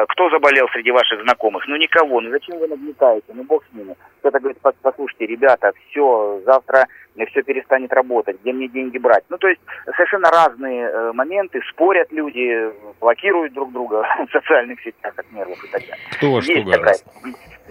кто 0.10 0.30
заболел 0.30 0.68
среди 0.70 0.92
ваших 0.92 1.22
знакомых? 1.22 1.68
Ну 1.68 1.76
никого, 1.76 2.22
ну 2.22 2.30
зачем 2.32 2.58
вы 2.58 2.68
нагнетаете? 2.68 3.34
Ну 3.34 3.44
бог 3.44 3.64
с 3.70 3.74
ними. 3.76 3.96
Кто-то 4.20 4.40
говорит, 4.40 4.58
«Пос- 4.64 4.76
послушайте, 5.04 5.26
ребята, 5.26 5.72
все, 5.90 6.42
завтра 6.46 6.88
все 7.30 7.44
перестанет 7.44 7.94
работать, 7.94 8.38
где 8.42 8.54
мне 8.54 8.68
деньги 8.68 8.98
брать? 8.98 9.24
Ну 9.30 9.38
то 9.38 9.48
есть 9.48 9.62
совершенно 9.96 10.30
разные 10.32 10.88
э, 10.88 11.12
моменты, 11.14 11.62
спорят 11.70 12.12
люди, 12.12 12.72
блокируют 13.00 13.54
друг 13.54 13.72
друга 13.72 14.04
в 14.28 14.32
социальных 14.32 14.82
сетях 14.82 15.14
от 15.16 15.32
нервов 15.32 15.64
и 15.64 15.68
так 15.68 15.82
далее. 15.82 15.98
Кто 16.14 16.32
во 16.32 16.42
что 16.42 16.54
Есть 16.54 16.72
такая, 16.72 16.96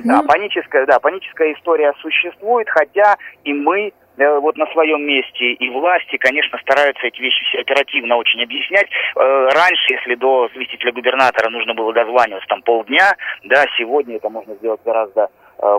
да, 0.05 0.23
паническая, 0.23 0.87
да, 0.87 1.01
паническая 1.01 1.53
история 1.55 1.93
существует, 2.01 2.69
хотя 2.69 3.17
и 3.45 3.53
мы 3.53 3.93
э, 4.17 4.39
вот 4.39 4.57
на 4.57 4.67
своем 4.67 5.05
месте 5.05 5.53
и 5.53 5.71
власти, 5.71 6.17
конечно, 6.19 6.59
стараются 6.59 7.07
эти 7.07 7.21
вещи 7.21 7.45
все 7.47 7.61
оперативно 7.61 8.17
очень 8.17 8.43
объяснять. 8.43 8.89
Э, 9.17 9.49
Раньше, 9.53 9.93
если 9.93 10.15
до 10.15 10.49
заместителя 10.55 10.93
губернатора 10.93 11.51
нужно 11.51 11.75
было 11.75 11.93
дозваниваться 11.93 12.47
там 12.49 12.63
полдня, 12.63 13.17
да, 13.45 13.65
сегодня 13.77 14.17
это 14.17 14.29
можно 14.29 14.55
сделать 14.55 14.81
гораздо 14.85 15.31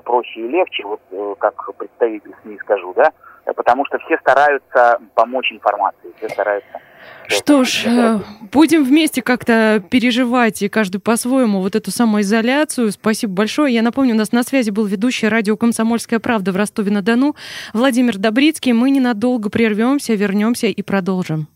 проще 0.03 0.39
и 0.39 0.47
легче, 0.47 0.83
вот 0.83 1.01
э, 1.11 1.35
как 1.39 1.75
представитель 1.75 2.33
СМИ 2.41 2.57
скажу, 2.59 2.93
да, 2.95 3.11
э, 3.45 3.53
потому 3.53 3.85
что 3.85 3.97
все 3.99 4.17
стараются 4.17 4.99
помочь 5.13 5.51
информации, 5.51 6.13
все 6.17 6.29
стараются. 6.29 6.79
Что 7.27 7.63
ж, 7.63 7.85
э, 7.85 8.19
будем 8.51 8.83
вместе 8.83 9.21
как-то 9.21 9.83
переживать 9.89 10.61
и 10.61 10.69
каждый 10.69 10.99
по-своему 10.99 11.61
вот 11.61 11.75
эту 11.75 11.91
самоизоляцию. 11.91 12.91
Спасибо 12.91 13.33
большое. 13.33 13.73
Я 13.73 13.81
напомню, 13.81 14.13
у 14.13 14.17
нас 14.17 14.31
на 14.31 14.43
связи 14.43 14.71
был 14.71 14.85
ведущий 14.85 15.27
радио 15.27 15.57
«Комсомольская 15.57 16.19
правда» 16.19 16.51
в 16.51 16.57
Ростове-на-Дону 16.57 17.35
Владимир 17.73 18.17
Добрицкий. 18.17 18.73
Мы 18.73 18.91
ненадолго 18.91 19.49
прервемся, 19.49 20.13
вернемся 20.13 20.67
и 20.67 20.81
продолжим. 20.81 21.47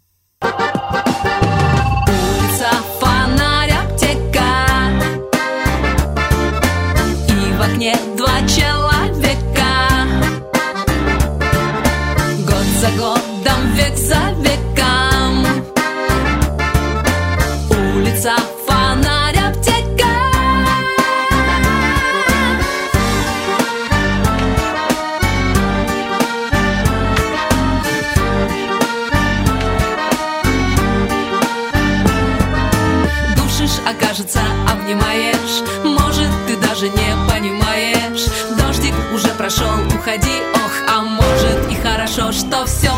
Что 42.38 42.65
все 42.67 42.96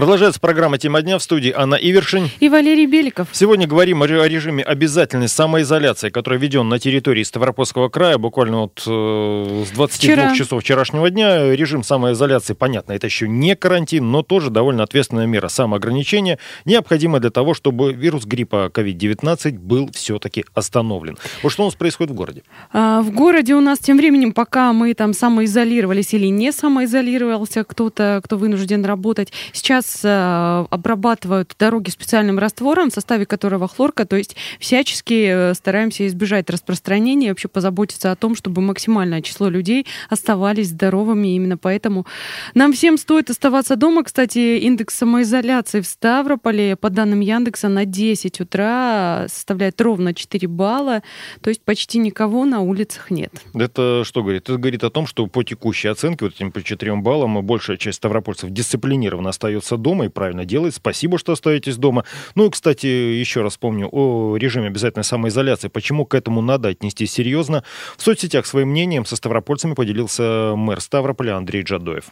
Продолжается 0.00 0.40
программа 0.40 0.78
«Тема 0.78 1.02
дня» 1.02 1.18
в 1.18 1.22
студии 1.22 1.52
Анна 1.54 1.74
Ивершин. 1.74 2.30
И 2.40 2.48
Валерий 2.48 2.86
Беликов. 2.86 3.28
Сегодня 3.32 3.66
говорим 3.66 4.02
о 4.02 4.06
режиме 4.06 4.64
обязательной 4.64 5.28
самоизоляции, 5.28 6.08
который 6.08 6.38
введен 6.38 6.66
на 6.70 6.78
территории 6.78 7.22
Ставропольского 7.22 7.90
края 7.90 8.16
буквально 8.16 8.60
вот 8.62 8.82
э, 8.86 9.64
с 9.66 9.70
22 9.72 10.14
Вчера. 10.14 10.34
часов 10.34 10.62
вчерашнего 10.62 11.10
дня. 11.10 11.54
Режим 11.54 11.82
самоизоляции, 11.82 12.54
понятно, 12.54 12.94
это 12.94 13.08
еще 13.08 13.28
не 13.28 13.54
карантин, 13.54 14.10
но 14.10 14.22
тоже 14.22 14.48
довольно 14.48 14.84
ответственная 14.84 15.26
мера 15.26 15.48
самоограничения, 15.48 16.38
необходимая 16.64 17.20
для 17.20 17.30
того, 17.30 17.52
чтобы 17.52 17.92
вирус 17.92 18.24
гриппа 18.24 18.70
COVID-19 18.72 19.58
был 19.58 19.90
все-таки 19.92 20.46
остановлен. 20.54 21.18
Вот 21.42 21.52
что 21.52 21.64
у 21.64 21.66
нас 21.66 21.74
происходит 21.74 22.12
в 22.12 22.14
городе? 22.14 22.42
А, 22.72 23.02
В 23.02 23.10
городе 23.10 23.54
у 23.54 23.60
нас 23.60 23.78
тем 23.78 23.98
временем, 23.98 24.32
пока 24.32 24.72
мы 24.72 24.94
там 24.94 25.12
самоизолировались 25.12 26.14
или 26.14 26.28
не 26.28 26.52
самоизолировался 26.52 27.64
кто-то, 27.64 28.22
кто 28.24 28.38
вынужден 28.38 28.82
работать, 28.86 29.30
сейчас 29.52 29.89
э, 30.02 30.66
обрабатывают 30.70 31.54
дороги 31.58 31.90
специальным 31.90 32.38
раствором, 32.38 32.90
в 32.90 32.94
составе 32.94 33.26
которого 33.26 33.68
хлорка, 33.68 34.04
то 34.04 34.16
есть 34.16 34.36
всячески 34.58 35.50
э, 35.50 35.54
стараемся 35.54 36.06
избежать 36.06 36.50
распространения 36.50 37.26
и 37.26 37.30
вообще 37.30 37.48
позаботиться 37.48 38.12
о 38.12 38.16
том, 38.16 38.34
чтобы 38.34 38.62
максимальное 38.62 39.22
число 39.22 39.48
людей 39.48 39.86
оставались 40.08 40.68
здоровыми. 40.68 41.28
Именно 41.28 41.56
поэтому 41.56 42.06
нам 42.54 42.72
всем 42.72 42.98
стоит 42.98 43.30
оставаться 43.30 43.76
дома. 43.76 44.04
Кстати, 44.04 44.58
индекс 44.58 44.96
самоизоляции 44.96 45.80
в 45.80 45.86
Ставрополе, 45.86 46.76
по 46.76 46.90
данным 46.90 47.20
Яндекса, 47.20 47.68
на 47.68 47.84
10 47.84 48.40
утра 48.40 49.26
составляет 49.28 49.80
ровно 49.80 50.14
4 50.14 50.48
балла, 50.48 51.02
то 51.40 51.50
есть 51.50 51.62
почти 51.62 51.98
никого 51.98 52.44
на 52.44 52.60
улицах 52.60 53.10
нет. 53.10 53.32
Это 53.54 54.02
что 54.04 54.22
говорит? 54.22 54.44
Это 54.44 54.58
говорит 54.58 54.84
о 54.84 54.90
том, 54.90 55.06
что 55.06 55.26
по 55.26 55.42
текущей 55.42 55.88
оценке, 55.88 56.24
вот 56.24 56.34
этим 56.34 56.52
по 56.52 56.62
четырем 56.62 57.02
баллам, 57.02 57.44
большая 57.44 57.76
часть 57.76 57.98
ставропольцев 57.98 58.50
дисциплинированно 58.50 59.30
остается 59.30 59.76
дома 59.80 60.06
и 60.06 60.08
правильно 60.08 60.44
делает. 60.44 60.74
Спасибо, 60.74 61.18
что 61.18 61.32
остаетесь 61.32 61.76
дома. 61.76 62.04
Ну 62.34 62.46
и, 62.46 62.50
кстати, 62.50 62.86
еще 62.86 63.42
раз 63.42 63.56
помню 63.56 63.88
о 63.90 64.36
режиме 64.36 64.68
обязательной 64.68 65.04
самоизоляции. 65.04 65.68
Почему 65.68 66.06
к 66.06 66.14
этому 66.14 66.40
надо 66.40 66.68
отнестись 66.68 67.12
серьезно? 67.12 67.64
В 67.96 68.02
соцсетях 68.02 68.46
своим 68.46 68.68
мнением 68.68 69.04
со 69.04 69.16
ставропольцами 69.16 69.74
поделился 69.74 70.54
мэр 70.56 70.80
Ставрополя 70.80 71.36
Андрей 71.36 71.62
Джадоев. 71.62 72.04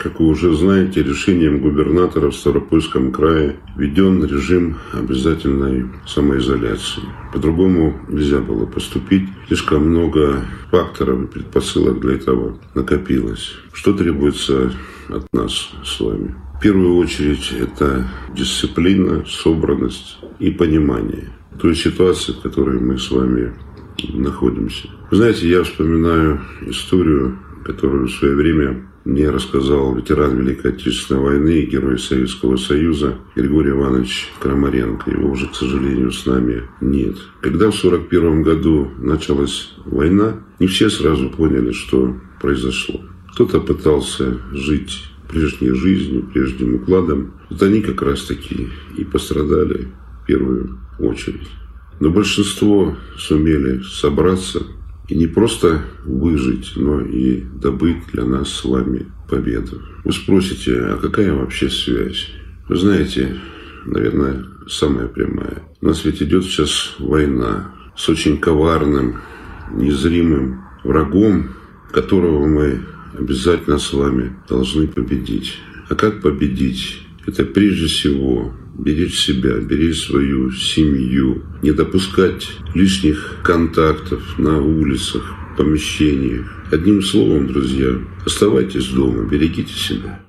Как 0.00 0.18
вы 0.18 0.28
уже 0.28 0.56
знаете, 0.56 1.02
решением 1.02 1.60
губернатора 1.60 2.30
в 2.30 2.34
Ставропольском 2.34 3.12
крае 3.12 3.56
введен 3.76 4.24
режим 4.24 4.78
обязательной 4.94 5.90
самоизоляции. 6.06 7.02
По-другому 7.34 8.00
нельзя 8.08 8.38
было 8.38 8.64
поступить. 8.64 9.28
Слишком 9.48 9.90
много 9.90 10.42
факторов 10.70 11.24
и 11.24 11.26
предпосылок 11.26 12.00
для 12.00 12.14
этого 12.14 12.58
накопилось. 12.74 13.52
Что 13.74 13.92
требуется 13.92 14.72
от 15.10 15.30
нас 15.34 15.70
с 15.84 16.00
вами? 16.00 16.34
В 16.60 16.62
первую 16.62 16.96
очередь 16.96 17.54
это 17.58 18.06
дисциплина, 18.36 19.24
собранность 19.26 20.18
и 20.38 20.50
понимание 20.50 21.32
той 21.58 21.74
ситуации, 21.74 22.32
в 22.32 22.42
которой 22.42 22.78
мы 22.78 22.98
с 22.98 23.10
вами 23.10 23.54
находимся. 24.12 24.90
Вы 25.10 25.16
знаете, 25.16 25.48
я 25.48 25.62
вспоминаю 25.62 26.42
историю, 26.66 27.38
которую 27.64 28.08
в 28.08 28.12
свое 28.12 28.34
время 28.34 28.86
мне 29.06 29.30
рассказал 29.30 29.94
ветеран 29.94 30.36
Великой 30.36 30.72
Отечественной 30.72 31.22
войны 31.22 31.62
герой 31.62 31.98
Советского 31.98 32.58
Союза 32.58 33.16
Григорий 33.34 33.70
Иванович 33.70 34.30
Крамаренко. 34.38 35.10
Его 35.10 35.30
уже, 35.30 35.48
к 35.48 35.54
сожалению, 35.54 36.12
с 36.12 36.26
нами 36.26 36.64
нет. 36.82 37.16
Когда 37.40 37.70
в 37.70 37.78
1941 37.82 38.42
году 38.42 38.90
началась 38.98 39.72
война, 39.86 40.34
не 40.58 40.66
все 40.66 40.90
сразу 40.90 41.30
поняли, 41.30 41.72
что 41.72 42.18
произошло. 42.38 43.00
Кто-то 43.32 43.60
пытался 43.60 44.36
жить 44.52 45.09
прежней 45.30 45.70
жизнью, 45.70 46.28
прежним 46.32 46.76
укладом. 46.76 47.32
Вот 47.48 47.62
они 47.62 47.80
как 47.80 48.02
раз-таки 48.02 48.68
и 48.96 49.04
пострадали 49.04 49.88
в 50.22 50.26
первую 50.26 50.78
очередь. 50.98 51.48
Но 52.00 52.10
большинство 52.10 52.96
сумели 53.16 53.82
собраться 53.82 54.62
и 55.08 55.14
не 55.14 55.26
просто 55.26 55.82
выжить, 56.04 56.72
но 56.76 57.00
и 57.00 57.40
добыть 57.40 57.98
для 58.12 58.24
нас 58.24 58.48
с 58.48 58.64
вами 58.64 59.06
победу. 59.28 59.82
Вы 60.04 60.12
спросите, 60.12 60.76
а 60.76 60.98
какая 60.98 61.34
вообще 61.34 61.68
связь? 61.68 62.30
Вы 62.68 62.76
знаете, 62.76 63.40
наверное, 63.84 64.46
самая 64.68 65.08
прямая. 65.08 65.62
У 65.80 65.86
нас 65.86 66.04
ведь 66.04 66.22
идет 66.22 66.44
сейчас 66.44 66.94
война 66.98 67.74
с 67.96 68.08
очень 68.08 68.38
коварным, 68.38 69.16
незримым 69.72 70.62
врагом, 70.84 71.50
которого 71.92 72.46
мы 72.46 72.80
обязательно 73.18 73.78
с 73.78 73.92
вами 73.92 74.36
должны 74.48 74.86
победить. 74.86 75.58
А 75.88 75.94
как 75.94 76.20
победить? 76.22 77.02
Это 77.26 77.44
прежде 77.44 77.86
всего 77.86 78.54
беречь 78.78 79.18
себя, 79.18 79.58
беречь 79.58 80.06
свою 80.06 80.50
семью, 80.52 81.42
не 81.62 81.72
допускать 81.72 82.48
лишних 82.74 83.36
контактов 83.42 84.38
на 84.38 84.60
улицах, 84.60 85.22
помещениях. 85.56 86.46
Одним 86.72 87.02
словом, 87.02 87.48
друзья, 87.48 87.98
оставайтесь 88.24 88.88
дома, 88.88 89.28
берегите 89.28 89.74
себя. 89.74 90.20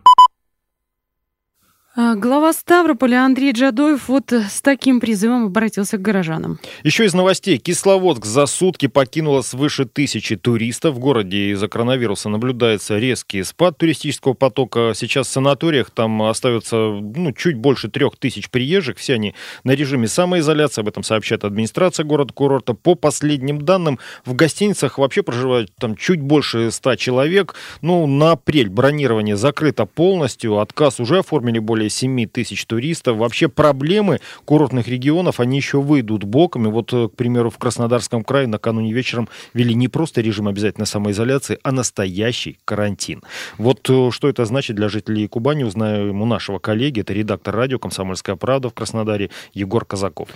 А, 1.93 2.15
Глава 2.15 2.53
Ставрополя 2.53 3.25
Андрей 3.25 3.51
Джадоев 3.51 4.07
вот 4.07 4.31
с 4.31 4.61
таким 4.61 5.01
призывом 5.01 5.47
обратился 5.47 5.97
к 5.97 6.01
горожанам. 6.01 6.57
Еще 6.83 7.03
из 7.03 7.13
новостей. 7.13 7.57
Кисловодск 7.57 8.25
за 8.25 8.45
сутки 8.45 8.87
покинуло 8.87 9.41
свыше 9.41 9.83
тысячи 9.83 10.37
туристов. 10.37 10.95
В 10.95 10.99
городе 10.99 11.51
из-за 11.51 11.67
коронавируса 11.67 12.29
наблюдается 12.29 12.97
резкий 12.97 13.43
спад 13.43 13.77
туристического 13.77 14.33
потока. 14.33 14.93
Сейчас 14.95 15.27
в 15.27 15.31
санаториях 15.31 15.91
там 15.91 16.21
остается 16.21 16.77
ну, 16.77 17.33
чуть 17.33 17.57
больше 17.57 17.89
трех 17.89 18.15
тысяч 18.15 18.49
приезжих. 18.49 18.97
Все 18.97 19.15
они 19.15 19.35
на 19.65 19.71
режиме 19.71 20.07
самоизоляции. 20.07 20.79
Об 20.79 20.87
этом 20.87 21.03
сообщает 21.03 21.43
администрация 21.43 22.05
города-курорта. 22.05 22.73
По 22.73 22.95
последним 22.95 23.63
данным, 23.63 23.99
в 24.23 24.33
гостиницах 24.33 24.97
вообще 24.97 25.23
проживают 25.23 25.71
там 25.77 25.97
чуть 25.97 26.21
больше 26.21 26.71
ста 26.71 26.95
человек. 26.95 27.55
Ну, 27.81 28.07
на 28.07 28.31
апрель 28.31 28.69
бронирование 28.69 29.35
закрыто 29.35 29.85
полностью. 29.85 30.59
Отказ 30.59 31.01
уже 31.01 31.19
оформили 31.19 31.59
более 31.59 31.80
7 31.89 32.25
тысяч 32.27 32.65
туристов. 32.65 33.17
Вообще 33.17 33.47
проблемы 33.47 34.19
курортных 34.45 34.87
регионов, 34.87 35.39
они 35.39 35.57
еще 35.57 35.81
выйдут 35.81 36.23
боком. 36.23 36.67
И 36.67 36.69
вот, 36.69 36.93
э, 36.93 37.07
к 37.07 37.15
примеру, 37.15 37.49
в 37.49 37.57
Краснодарском 37.57 38.23
крае 38.23 38.47
накануне 38.47 38.93
вечером 38.93 39.29
ввели 39.53 39.73
не 39.73 39.87
просто 39.87 40.21
режим 40.21 40.47
обязательной 40.47 40.87
самоизоляции, 40.87 41.59
а 41.63 41.71
настоящий 41.71 42.57
карантин. 42.65 43.23
Вот 43.57 43.89
э, 43.89 44.09
что 44.11 44.29
это 44.29 44.45
значит 44.45 44.75
для 44.75 44.89
жителей 44.89 45.27
Кубани, 45.27 45.63
узнаем 45.63 46.21
у 46.21 46.25
нашего 46.25 46.59
коллеги. 46.59 47.01
Это 47.01 47.13
редактор 47.13 47.55
радио 47.55 47.79
«Комсомольская 47.79 48.35
правда» 48.35 48.69
в 48.69 48.73
Краснодаре 48.73 49.29
Егор 49.53 49.85
Казаков. 49.85 50.29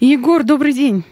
Егор, 0.00 0.42
добрый 0.44 0.72
день. 0.72 1.04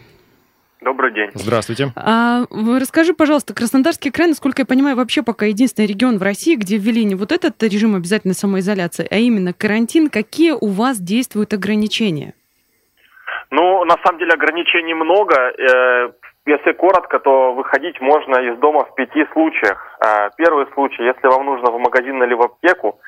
Добрый 0.81 1.11
день. 1.13 1.29
Здравствуйте. 1.33 1.87
А, 1.95 2.43
расскажи, 2.79 3.13
пожалуйста, 3.13 3.53
Краснодарский 3.53 4.11
край, 4.11 4.29
насколько 4.29 4.61
я 4.61 4.65
понимаю, 4.65 4.95
вообще 4.95 5.23
пока 5.23 5.45
единственный 5.45 5.87
регион 5.87 6.17
в 6.17 6.23
России, 6.23 6.55
где 6.55 6.77
ввели 6.77 7.03
не 7.03 7.15
вот 7.15 7.33
этот 7.33 7.61
режим 7.63 7.95
обязательной 7.95 8.33
самоизоляции, 8.35 9.05
а 9.11 9.15
именно 9.15 9.53
карантин. 9.53 10.09
Какие 10.09 10.51
у 10.51 10.67
вас 10.67 10.99
действуют 10.99 11.53
ограничения? 11.53 12.33
Ну, 13.51 13.83
на 13.83 13.95
самом 14.05 14.19
деле 14.19 14.31
ограничений 14.31 14.93
много. 14.93 15.35
Э, 15.35 16.11
Если 16.45 16.71
коротко, 16.71 17.19
то 17.19 17.53
выходить 17.53 17.99
можно 17.99 18.37
из 18.39 18.57
дома 18.59 18.85
в 18.85 18.95
пяти 18.95 19.25
случаях. 19.33 19.77
Э, 19.99 20.29
Первый 20.37 20.65
случай, 20.73 21.03
если 21.03 21.27
вам 21.27 21.45
нужно 21.45 21.71
в 21.71 21.79
магазин 21.79 22.23
или 22.23 22.33
в 22.33 22.41
аптеку. 22.41 22.99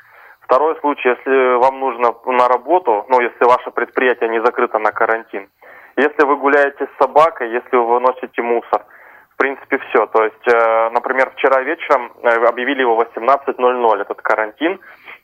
Второй 0.42 0.78
случай, 0.80 1.08
если 1.08 1.56
вам 1.58 1.80
нужно 1.80 2.14
на 2.26 2.48
работу, 2.48 3.06
ну, 3.08 3.20
если 3.20 3.44
ваше 3.44 3.70
предприятие 3.70 4.28
не 4.28 4.44
закрыто 4.44 4.78
на 4.78 4.92
карантин. 4.92 5.48
Если 5.96 6.24
вы 6.24 6.36
гуляете 6.36 6.86
с 6.86 7.02
собакой, 7.02 7.50
если 7.50 7.76
вы 7.76 7.86
выносите 7.86 8.42
мусор. 8.42 8.84
В 9.34 9.36
принципе, 9.36 9.78
все. 9.78 10.06
То 10.06 10.24
есть, 10.24 10.48
э, 10.48 10.90
например, 10.90 11.30
вчера 11.30 11.62
вечером 11.62 12.12
э, 12.22 12.28
объявили 12.46 12.80
его 12.80 13.00
18.00, 13.02 14.00
этот 14.00 14.22
карантин. 14.22 14.80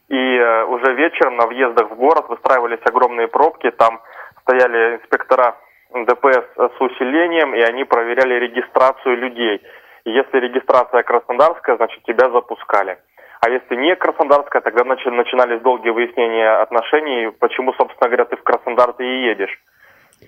И 0.08 0.16
э, 0.16 0.64
уже 0.64 0.94
вечером 0.94 1.36
на 1.36 1.46
въездах 1.46 1.90
в 1.90 1.94
город 1.94 2.28
выстраивались 2.28 2.80
огромные 2.84 3.28
пробки. 3.28 3.70
Там 3.70 4.00
стояли 4.42 4.96
инспектора 4.96 5.56
ДПС 5.94 6.44
с 6.56 6.80
усилением, 6.80 7.54
и 7.54 7.60
они 7.60 7.84
проверяли 7.84 8.34
регистрацию 8.34 9.16
людей. 9.16 9.62
Если 10.04 10.38
регистрация 10.38 11.02
краснодарская, 11.02 11.76
значит 11.76 12.02
тебя 12.04 12.30
запускали. 12.30 12.98
А 13.40 13.50
если 13.50 13.76
не 13.76 13.94
краснодарская, 13.94 14.62
тогда 14.62 14.82
начи- 14.82 15.10
начинались 15.10 15.60
долгие 15.60 15.90
выяснения 15.90 16.50
отношений, 16.60 17.30
почему, 17.38 17.72
собственно 17.74 18.08
говоря, 18.08 18.24
ты 18.24 18.36
в 18.36 18.42
Краснодар 18.42 18.92
ты 18.94 19.04
и 19.04 19.22
едешь. 19.26 19.56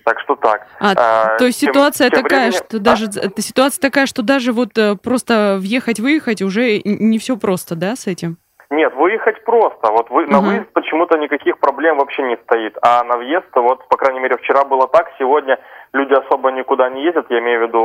Так 0.05 0.19
что 0.21 0.35
так. 0.35 0.67
А, 0.79 0.93
А, 0.95 1.37
то 1.37 1.45
есть 1.45 1.59
тем- 1.59 1.69
ситуация 1.73 2.09
тем 2.09 2.23
такая, 2.23 2.49
временем- 2.49 2.65
что 2.67 2.79
даже 2.79 3.05
это 3.05 3.41
ситуация 3.41 3.81
такая, 3.81 4.05
что 4.07 4.23
даже 4.23 4.51
вот 4.51 4.77
э, 4.77 4.95
просто 4.95 5.57
въехать-выехать 5.59 6.41
уже 6.41 6.79
не 6.83 7.17
все 7.19 7.37
просто, 7.37 7.75
да, 7.75 7.95
с 7.95 8.07
этим? 8.07 8.37
Нет, 8.71 8.93
выехать 8.95 9.43
просто. 9.43 9.91
Вот 9.91 10.09
вы, 10.09 10.25
на 10.27 10.37
Мгм. 10.39 10.47
выезд 10.49 10.73
почему-то 10.73 11.17
никаких 11.17 11.59
проблем 11.59 11.97
вообще 11.97 12.23
не 12.23 12.37
стоит. 12.37 12.77
А 12.81 13.03
на 13.03 13.17
въезд, 13.17 13.47
вот, 13.53 13.85
по 13.89 13.97
крайней 13.97 14.21
мере, 14.21 14.37
вчера 14.37 14.63
было 14.63 14.87
так, 14.87 15.11
сегодня 15.19 15.59
люди 15.93 16.13
особо 16.13 16.51
никуда 16.51 16.89
не 16.89 17.03
ездят, 17.03 17.25
я 17.29 17.39
имею 17.39 17.59
в 17.59 17.67
виду 17.67 17.79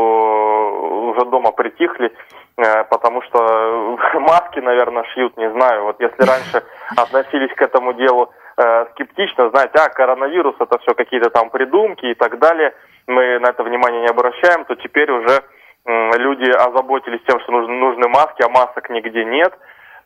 уже 1.11 1.27
дома 1.29 1.51
притихли, 1.51 2.13
э, 2.57 2.85
потому 2.85 3.21
что 3.23 3.99
маски, 4.21 4.61
наверное, 4.61 5.05
шьют, 5.13 5.37
не 5.37 5.51
знаю. 5.51 5.85
Вот 5.85 5.97
если 6.01 6.23
раньше 6.23 6.63
относились 6.97 7.53
к 7.57 7.63
этому 7.63 7.93
делу 7.95 8.31
э, 8.57 8.87
скептично, 8.93 9.51
знаете, 9.51 9.79
а 9.79 9.89
коронавирус 9.89 10.57
это 10.61 10.79
все 10.79 10.95
какие-то 10.95 11.31
там 11.31 11.51
придумки 11.51 12.07
и 12.07 12.15
так 12.15 12.39
далее, 12.39 12.75
мы 13.07 13.39
на 13.39 13.49
это 13.49 13.63
внимание 13.63 14.03
не 14.03 14.09
обращаем, 14.09 14.65
то 14.65 14.75
теперь 14.77 15.11
уже 15.11 15.43
люди 15.87 16.51
озаботились 16.51 17.21
тем, 17.29 17.39
что 17.41 17.53
нужны, 17.53 17.75
нужны 17.75 18.09
маски, 18.09 18.43
а 18.43 18.49
масок 18.49 18.91
нигде 18.91 19.25
нет. 19.25 19.55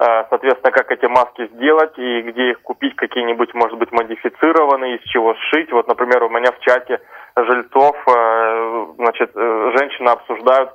Э, 0.01 0.25
соответственно, 0.31 0.73
как 0.73 0.91
эти 0.91 1.05
маски 1.05 1.47
сделать 1.49 1.93
и 1.99 2.23
где 2.23 2.53
их 2.53 2.63
купить, 2.63 2.97
какие-нибудь, 2.97 3.53
может 3.53 3.77
быть, 3.77 3.93
модифицированные, 3.93 4.97
из 4.97 5.03
чего 5.11 5.35
сшить. 5.35 5.71
Вот, 5.73 5.89
например, 5.89 6.23
у 6.23 6.31
меня 6.31 6.53
в 6.53 6.61
чате 6.61 7.01
жильцов, 7.37 7.97
э, 8.09 8.87
значит, 8.97 9.31
э, 9.35 9.73
женщины 9.77 10.09
обсуждают 10.09 10.71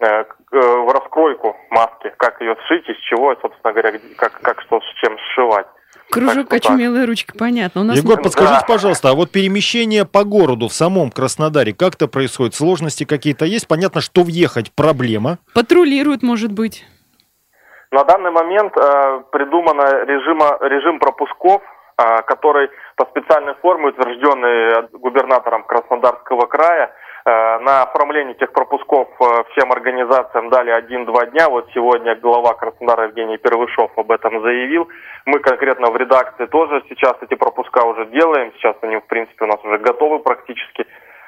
в 0.00 0.92
раскройку 0.94 1.56
маски, 1.70 2.14
как 2.18 2.40
ее 2.40 2.54
сшить, 2.68 2.88
из 2.88 2.96
чего, 2.98 3.34
собственно 3.42 3.72
говоря, 3.72 3.98
как, 4.16 4.40
как 4.42 4.60
что 4.60 4.80
с 4.80 4.94
чем 5.00 5.18
сшивать. 5.18 5.66
Кружок 6.10 6.52
очумелая 6.52 7.06
ручка, 7.06 7.34
понятно. 7.38 7.82
У 7.82 7.84
нас 7.84 7.96
Егор, 7.98 8.20
подскажите, 8.20 8.60
да. 8.60 8.66
пожалуйста, 8.66 9.10
а 9.10 9.14
вот 9.14 9.30
перемещение 9.30 10.06
по 10.06 10.24
городу 10.24 10.68
в 10.68 10.72
самом 10.72 11.10
Краснодаре 11.10 11.74
как-то 11.74 12.08
происходит? 12.08 12.54
Сложности 12.54 13.04
какие-то 13.04 13.44
есть? 13.44 13.68
Понятно, 13.68 14.00
что 14.00 14.22
въехать 14.22 14.72
проблема. 14.72 15.38
Патрулируют, 15.54 16.22
может 16.22 16.52
быть. 16.52 16.84
На 17.90 18.04
данный 18.04 18.30
момент 18.30 18.76
э, 18.76 19.22
придумано 19.32 20.04
режима, 20.04 20.58
режим 20.60 20.98
пропусков, 20.98 21.62
э, 21.96 22.22
который 22.26 22.68
по 22.96 23.06
специальной 23.06 23.54
форме, 23.62 23.88
утвержденный 23.88 24.88
губернатором 24.92 25.64
Краснодарского 25.64 26.46
края, 26.46 26.92
э, 27.24 27.57
на 27.68 27.82
оформление 27.82 28.34
этих 28.34 28.50
пропусков 28.52 29.08
э, 29.20 29.24
всем 29.50 29.70
организациям 29.72 30.48
дали 30.48 30.70
один-два 30.70 31.26
дня. 31.26 31.50
Вот 31.50 31.68
сегодня 31.74 32.16
глава 32.16 32.54
Краснодара 32.54 33.08
Евгений 33.08 33.36
Первышов 33.36 33.90
об 33.96 34.10
этом 34.10 34.40
заявил. 34.40 34.88
Мы 35.26 35.38
конкретно 35.40 35.90
в 35.90 35.96
редакции 35.98 36.46
тоже 36.46 36.82
сейчас 36.88 37.16
эти 37.20 37.34
пропуска 37.34 37.84
уже 37.84 38.06
делаем. 38.06 38.52
Сейчас 38.54 38.74
они, 38.80 38.96
в 38.96 39.06
принципе, 39.06 39.44
у 39.44 39.48
нас 39.48 39.62
уже 39.64 39.76
готовы 39.78 40.20
практически. 40.20 40.86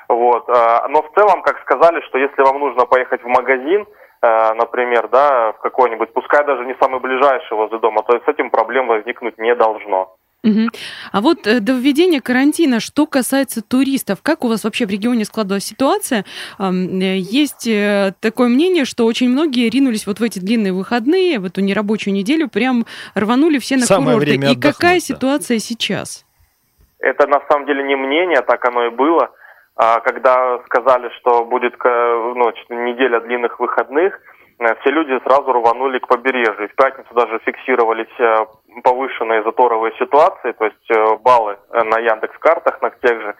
Вот. 0.08 0.48
Э, 0.48 0.88
но 0.88 1.02
в 1.02 1.12
целом, 1.14 1.42
как 1.42 1.60
сказали, 1.60 2.00
что 2.08 2.16
если 2.16 2.40
вам 2.40 2.58
нужно 2.58 2.86
поехать 2.86 3.22
в 3.22 3.26
магазин, 3.26 3.84
Э, 4.22 4.52
например, 4.54 5.08
да, 5.08 5.52
в 5.52 5.58
какой-нибудь, 5.60 6.12
пускай 6.12 6.44
даже 6.44 6.66
не 6.66 6.74
самый 6.80 7.00
ближайший 7.00 7.56
возле 7.56 7.78
дома, 7.78 8.02
то 8.02 8.18
с 8.18 8.28
этим 8.28 8.50
проблем 8.50 8.86
возникнуть 8.86 9.38
не 9.38 9.54
должно. 9.54 10.14
Угу. 10.42 10.68
А 11.12 11.20
вот 11.20 11.46
э, 11.46 11.60
до 11.60 11.72
введения 11.72 12.20
карантина, 12.20 12.80
что 12.80 13.06
касается 13.06 13.62
туристов, 13.62 14.20
как 14.22 14.44
у 14.44 14.48
вас 14.48 14.64
вообще 14.64 14.86
в 14.86 14.90
регионе 14.90 15.24
складывалась 15.24 15.64
ситуация? 15.64 16.24
Э, 16.58 16.70
есть 16.72 17.68
такое 18.20 18.48
мнение, 18.48 18.84
что 18.84 19.04
очень 19.04 19.28
многие 19.28 19.68
ринулись 19.68 20.06
вот 20.06 20.20
в 20.20 20.22
эти 20.22 20.38
длинные 20.38 20.72
выходные, 20.72 21.38
в 21.38 21.44
эту 21.44 21.60
нерабочую 21.60 22.14
неделю, 22.14 22.48
прям 22.48 22.86
рванули 23.14 23.58
все 23.58 23.76
на 23.76 23.82
Самое 23.82 24.14
курорты. 24.14 24.38
Время 24.38 24.52
и 24.52 24.60
какая 24.60 25.00
ситуация 25.00 25.58
сейчас? 25.58 26.24
Это 27.00 27.26
на 27.26 27.40
самом 27.48 27.66
деле 27.66 27.82
не 27.82 27.96
мнение, 27.96 28.42
так 28.42 28.64
оно 28.66 28.86
и 28.86 28.90
было. 28.90 29.30
А 29.76 30.00
когда 30.00 30.58
сказали, 30.66 31.10
что 31.18 31.44
будет 31.44 31.74
ну, 31.82 32.52
неделя 32.68 33.20
длинных 33.20 33.60
выходных, 33.60 34.14
э, 34.14 34.39
все 34.80 34.90
люди 34.90 35.18
сразу 35.24 35.52
рванули 35.52 35.98
к 35.98 36.06
побережью. 36.06 36.68
В 36.68 36.74
пятницу 36.74 37.08
даже 37.14 37.38
фиксировались 37.40 38.14
э, 38.18 38.46
повышенные 38.82 39.42
заторовые 39.42 39.94
ситуации, 39.98 40.52
то 40.52 40.64
есть 40.66 40.90
э, 40.90 41.16
баллы 41.22 41.56
на 41.72 41.98
Яндекс-картах, 41.98 42.82
на 42.82 42.90
тех 42.90 43.20
же. 43.20 43.34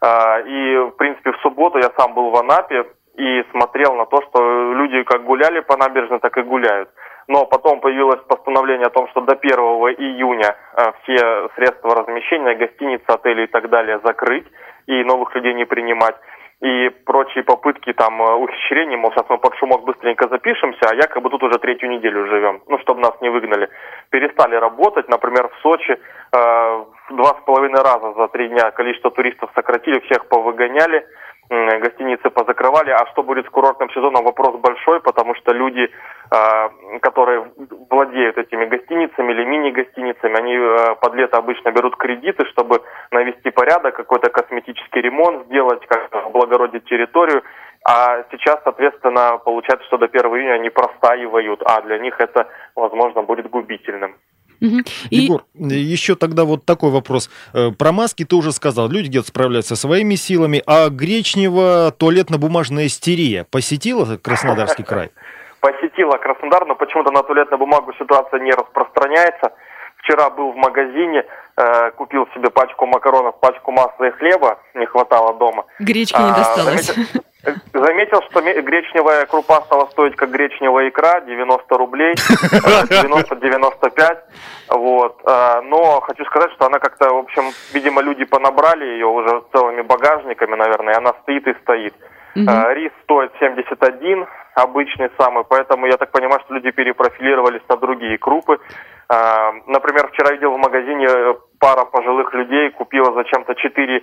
И, 0.00 0.76
в 0.76 0.96
принципе, 0.96 1.32
в 1.32 1.38
субботу 1.38 1.78
я 1.78 1.90
сам 1.96 2.14
был 2.14 2.30
в 2.30 2.36
Анапе 2.36 2.86
и 3.16 3.44
смотрел 3.50 3.96
на 3.96 4.06
то, 4.06 4.22
что 4.22 4.72
люди 4.74 5.02
как 5.02 5.24
гуляли 5.24 5.58
по 5.58 5.76
набережной, 5.76 6.20
так 6.20 6.36
и 6.38 6.42
гуляют. 6.42 6.88
Но 7.26 7.46
потом 7.46 7.80
появилось 7.80 8.20
постановление 8.28 8.86
о 8.86 8.90
том, 8.90 9.08
что 9.08 9.22
до 9.22 9.32
1 9.32 9.58
июня 9.98 10.56
все 11.02 11.48
средства 11.56 11.96
размещения, 11.96 12.54
гостиницы, 12.54 13.04
отели 13.08 13.42
и 13.42 13.46
так 13.48 13.68
далее 13.70 14.00
закрыть 14.04 14.46
и 14.86 15.02
новых 15.02 15.34
людей 15.34 15.54
не 15.54 15.64
принимать. 15.64 16.14
И 16.60 16.88
прочие 17.04 17.44
попытки 17.44 17.92
там 17.92 18.20
э, 18.20 18.34
ухищрений, 18.34 18.96
мол, 18.96 19.12
сейчас 19.12 19.26
мы 19.28 19.38
под 19.38 19.54
шумок 19.58 19.84
быстренько 19.84 20.28
запишемся, 20.28 20.88
а 20.90 20.94
якобы 20.96 21.30
тут 21.30 21.40
уже 21.44 21.56
третью 21.60 21.88
неделю 21.88 22.26
живем, 22.26 22.62
ну, 22.66 22.78
чтобы 22.80 23.00
нас 23.00 23.12
не 23.20 23.28
выгнали. 23.28 23.68
Перестали 24.10 24.56
работать, 24.56 25.08
например, 25.08 25.48
в 25.48 25.62
Сочи 25.62 25.92
э, 25.92 25.98
в 26.32 27.14
два 27.14 27.36
с 27.40 27.44
половиной 27.46 27.80
раза 27.80 28.12
за 28.12 28.26
три 28.28 28.48
дня 28.48 28.72
количество 28.72 29.12
туристов 29.12 29.50
сократили, 29.54 30.00
всех 30.00 30.26
повыгоняли 30.28 31.06
гостиницы 31.48 32.30
позакрывали. 32.30 32.90
А 32.90 33.06
что 33.12 33.22
будет 33.22 33.46
с 33.46 33.50
курортным 33.50 33.90
сезоном, 33.90 34.24
вопрос 34.24 34.56
большой, 34.56 35.00
потому 35.00 35.34
что 35.36 35.52
люди, 35.52 35.90
а, 36.30 36.70
которые 37.00 37.50
владеют 37.90 38.36
этими 38.36 38.66
гостиницами 38.66 39.32
или 39.32 39.44
мини-гостиницами, 39.44 40.36
они 40.38 40.56
а, 40.56 40.94
под 40.96 41.14
лето 41.14 41.38
обычно 41.38 41.70
берут 41.70 41.96
кредиты, 41.96 42.44
чтобы 42.46 42.82
навести 43.10 43.50
порядок, 43.50 43.96
какой-то 43.96 44.30
косметический 44.30 45.00
ремонт 45.00 45.46
сделать, 45.46 45.84
как 45.86 46.14
облагородить 46.26 46.84
территорию. 46.84 47.42
А 47.84 48.24
сейчас, 48.30 48.60
соответственно, 48.64 49.38
получается, 49.38 49.86
что 49.86 49.96
до 49.96 50.06
1 50.06 50.20
июня 50.26 50.54
они 50.54 50.68
простаивают, 50.68 51.62
а 51.64 51.80
для 51.82 51.98
них 51.98 52.20
это, 52.20 52.48
возможно, 52.74 53.22
будет 53.22 53.48
губительным. 53.48 54.16
Угу. 54.60 54.78
Егор, 55.10 55.44
И... 55.54 55.74
еще 55.74 56.14
тогда 56.14 56.44
вот 56.44 56.64
такой 56.64 56.90
вопрос. 56.90 57.30
Э, 57.54 57.70
про 57.70 57.92
маски 57.92 58.24
ты 58.24 58.36
уже 58.36 58.52
сказал, 58.52 58.88
люди 58.88 59.08
где-то 59.08 59.28
справляются 59.28 59.76
своими 59.76 60.16
силами, 60.16 60.62
а 60.66 60.88
гречнево 60.88 61.92
туалетно-бумажная 61.96 62.86
истерия 62.86 63.44
посетила 63.50 64.16
Краснодарский 64.16 64.84
край? 64.88 65.10
Посетила 65.60 66.16
Краснодар, 66.18 66.66
но 66.66 66.74
почему-то 66.74 67.10
на 67.10 67.22
туалетную 67.22 67.58
бумагу 67.58 67.92
ситуация 67.98 68.40
не 68.40 68.52
распространяется. 68.52 69.52
Вчера 69.98 70.30
был 70.30 70.52
в 70.52 70.56
магазине, 70.56 71.24
э, 71.56 71.90
купил 71.92 72.26
себе 72.34 72.50
пачку 72.50 72.86
макаронов, 72.86 73.38
пачку 73.40 73.72
масла 73.72 74.04
и 74.04 74.10
хлеба, 74.12 74.58
не 74.74 74.86
хватало 74.86 75.34
дома. 75.34 75.64
Гречки 75.80 76.16
не 76.16 76.30
а, 76.30 76.36
досталось. 76.36 76.94
Заметил, 77.72 78.22
что 78.30 78.40
гречневая 78.40 79.26
крупа 79.26 79.62
стала 79.62 79.86
стоить 79.90 80.16
как 80.16 80.30
гречневая 80.30 80.88
икра, 80.88 81.20
90 81.20 81.78
рублей, 81.78 82.14
90-95. 82.14 84.18
Вот. 84.70 85.20
А, 85.24 85.60
но 85.62 86.00
хочу 86.00 86.24
сказать, 86.24 86.52
что 86.52 86.66
она 86.66 86.78
как-то, 86.78 87.12
в 87.12 87.18
общем, 87.18 87.44
видимо, 87.72 88.02
люди 88.02 88.24
понабрали 88.24 88.84
ее 88.84 89.06
уже 89.06 89.42
целыми 89.52 89.82
багажниками, 89.82 90.54
наверное, 90.54 90.94
и 90.94 90.96
она 90.96 91.12
стоит 91.22 91.46
и 91.46 91.54
стоит. 91.62 91.94
Угу. 92.36 92.44
Рис 92.74 92.92
стоит 93.04 93.32
71, 93.40 94.26
обычный 94.54 95.10
самый, 95.18 95.44
поэтому 95.44 95.86
я 95.86 95.96
так 95.96 96.10
понимаю, 96.10 96.40
что 96.44 96.54
люди 96.54 96.70
перепрофилировались 96.70 97.62
на 97.68 97.76
другие 97.76 98.18
крупы. 98.18 98.58
Например, 99.08 100.08
вчера 100.08 100.32
видел 100.32 100.52
в 100.52 100.58
магазине 100.58 101.06
э, 101.08 101.34
пара 101.58 101.86
пожилых 101.86 102.34
людей 102.34 102.70
купила 102.72 103.14
зачем-то 103.14 103.54
4 103.54 103.96
э, 103.96 104.02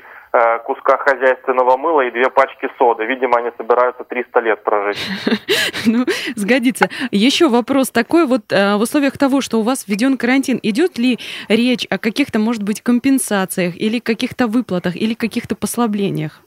куска 0.65 0.97
хозяйственного 0.97 1.77
мыла 1.77 2.01
и 2.01 2.11
две 2.11 2.29
пачки 2.29 2.69
соды. 2.77 3.05
Видимо, 3.05 3.37
они 3.37 3.51
собираются 3.57 4.03
300 4.03 4.39
лет 4.41 4.63
прожить. 4.63 4.97
Ну, 5.87 6.03
сгодится. 6.35 6.89
Еще 7.11 7.47
вопрос 7.47 7.91
такой. 7.91 8.25
Вот 8.25 8.51
э, 8.51 8.75
в 8.75 8.81
условиях 8.81 9.17
того, 9.17 9.41
что 9.41 9.59
у 9.59 9.61
вас 9.61 9.87
введен 9.87 10.17
карантин, 10.17 10.59
идет 10.63 10.97
ли 10.97 11.19
речь 11.47 11.85
о 11.89 11.99
каких-то, 11.99 12.39
может 12.39 12.63
быть, 12.63 12.81
компенсациях 12.81 13.75
или 13.77 13.99
каких-то 13.99 14.47
выплатах 14.47 14.95
или 14.95 15.13
каких-то 15.13 15.55
послаблениях? 15.55 16.44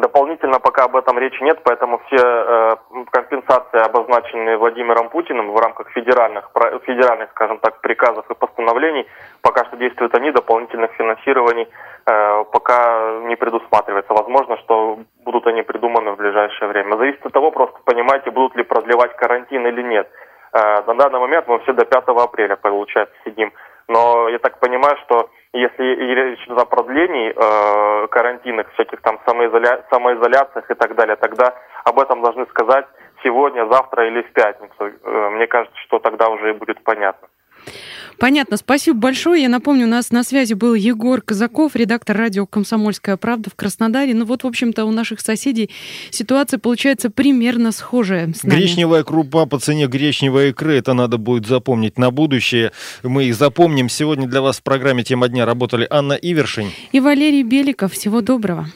Дополнительно 0.00 0.60
пока 0.60 0.84
об 0.84 0.96
этом 0.96 1.18
речи 1.18 1.42
нет, 1.42 1.60
поэтому 1.62 1.98
все 2.06 2.16
э, 2.16 2.76
компенсации, 3.10 3.84
обозначенные 3.84 4.56
Владимиром 4.56 5.10
Путиным 5.10 5.52
в 5.52 5.56
рамках 5.58 5.90
федеральных, 5.90 6.50
федеральных, 6.86 7.30
скажем 7.30 7.58
так, 7.58 7.80
приказов 7.80 8.24
и 8.30 8.34
постановлений, 8.34 9.06
пока 9.42 9.64
что 9.66 9.76
действуют 9.76 10.14
они, 10.14 10.30
дополнительных 10.30 10.92
финансирований 10.92 11.68
э, 12.06 12.44
пока 12.50 13.20
не 13.26 13.36
предусматривается. 13.36 14.14
Возможно, 14.14 14.56
что 14.58 15.00
будут 15.24 15.46
они 15.46 15.62
придуманы 15.62 16.12
в 16.12 16.16
ближайшее 16.16 16.68
время. 16.68 16.96
Зависит 16.96 17.26
от 17.26 17.32
того, 17.32 17.50
просто 17.50 17.78
понимаете, 17.84 18.30
будут 18.30 18.56
ли 18.56 18.62
продлевать 18.62 19.14
карантин 19.16 19.66
или 19.66 19.82
нет. 19.82 20.08
Э, 20.52 20.82
на 20.86 20.94
данный 20.94 21.20
момент 21.20 21.46
мы 21.46 21.58
все 21.60 21.74
до 21.74 21.84
5 21.84 22.04
апреля, 22.08 22.56
получается, 22.56 23.14
сидим. 23.24 23.52
Но 23.88 24.28
я 24.28 24.38
так 24.38 24.60
понимаю, 24.60 24.96
что 25.04 25.28
если 25.52 25.82
речь 26.14 26.46
идет 26.46 26.58
о 26.58 26.64
продлении 26.64 27.32
э, 27.34 28.06
карантинных, 28.08 28.72
всяких 28.74 29.00
там 29.02 29.20
самоизоля... 29.26 29.84
самоизоляциях 29.90 30.70
и 30.70 30.74
так 30.74 30.94
далее, 30.94 31.16
тогда 31.16 31.54
об 31.84 31.98
этом 31.98 32.22
должны 32.22 32.46
сказать 32.46 32.86
сегодня, 33.22 33.66
завтра 33.66 34.06
или 34.06 34.22
в 34.22 34.32
пятницу. 34.32 34.74
Э, 34.78 35.30
мне 35.30 35.46
кажется, 35.46 35.76
что 35.86 35.98
тогда 35.98 36.28
уже 36.28 36.50
и 36.50 36.58
будет 36.58 36.82
понятно. 36.84 37.28
Понятно, 38.20 38.58
спасибо 38.58 38.98
большое. 38.98 39.42
Я 39.42 39.48
напомню, 39.48 39.86
у 39.86 39.88
нас 39.88 40.10
на 40.10 40.22
связи 40.24 40.52
был 40.52 40.74
Егор 40.74 41.22
Казаков, 41.22 41.74
редактор 41.74 42.18
радио 42.18 42.44
«Комсомольская 42.44 43.16
правда» 43.16 43.48
в 43.48 43.54
Краснодаре. 43.54 44.12
Ну 44.12 44.26
вот, 44.26 44.44
в 44.44 44.46
общем-то, 44.46 44.84
у 44.84 44.90
наших 44.90 45.22
соседей 45.22 45.70
ситуация 46.10 46.58
получается 46.58 47.08
примерно 47.08 47.72
схожая 47.72 48.30
с 48.34 48.42
нами. 48.42 48.58
Гречневая 48.58 49.04
крупа 49.04 49.46
по 49.46 49.58
цене 49.58 49.86
гречневой 49.86 50.50
икры, 50.50 50.76
это 50.76 50.92
надо 50.92 51.16
будет 51.16 51.46
запомнить 51.46 51.96
на 51.96 52.10
будущее. 52.10 52.72
Мы 53.02 53.24
их 53.24 53.34
запомним. 53.36 53.88
Сегодня 53.88 54.28
для 54.28 54.42
вас 54.42 54.58
в 54.58 54.62
программе 54.62 55.02
«Тема 55.02 55.28
дня» 55.28 55.46
работали 55.46 55.86
Анна 55.88 56.12
Ивершин 56.12 56.72
и 56.92 57.00
Валерий 57.00 57.42
Беликов. 57.42 57.94
Всего 57.94 58.20
доброго. 58.20 58.68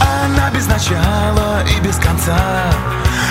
Она 0.00 0.50
без 0.54 0.68
начала 0.68 1.64
и 1.64 1.84
без 1.84 1.96
конца 1.96 2.72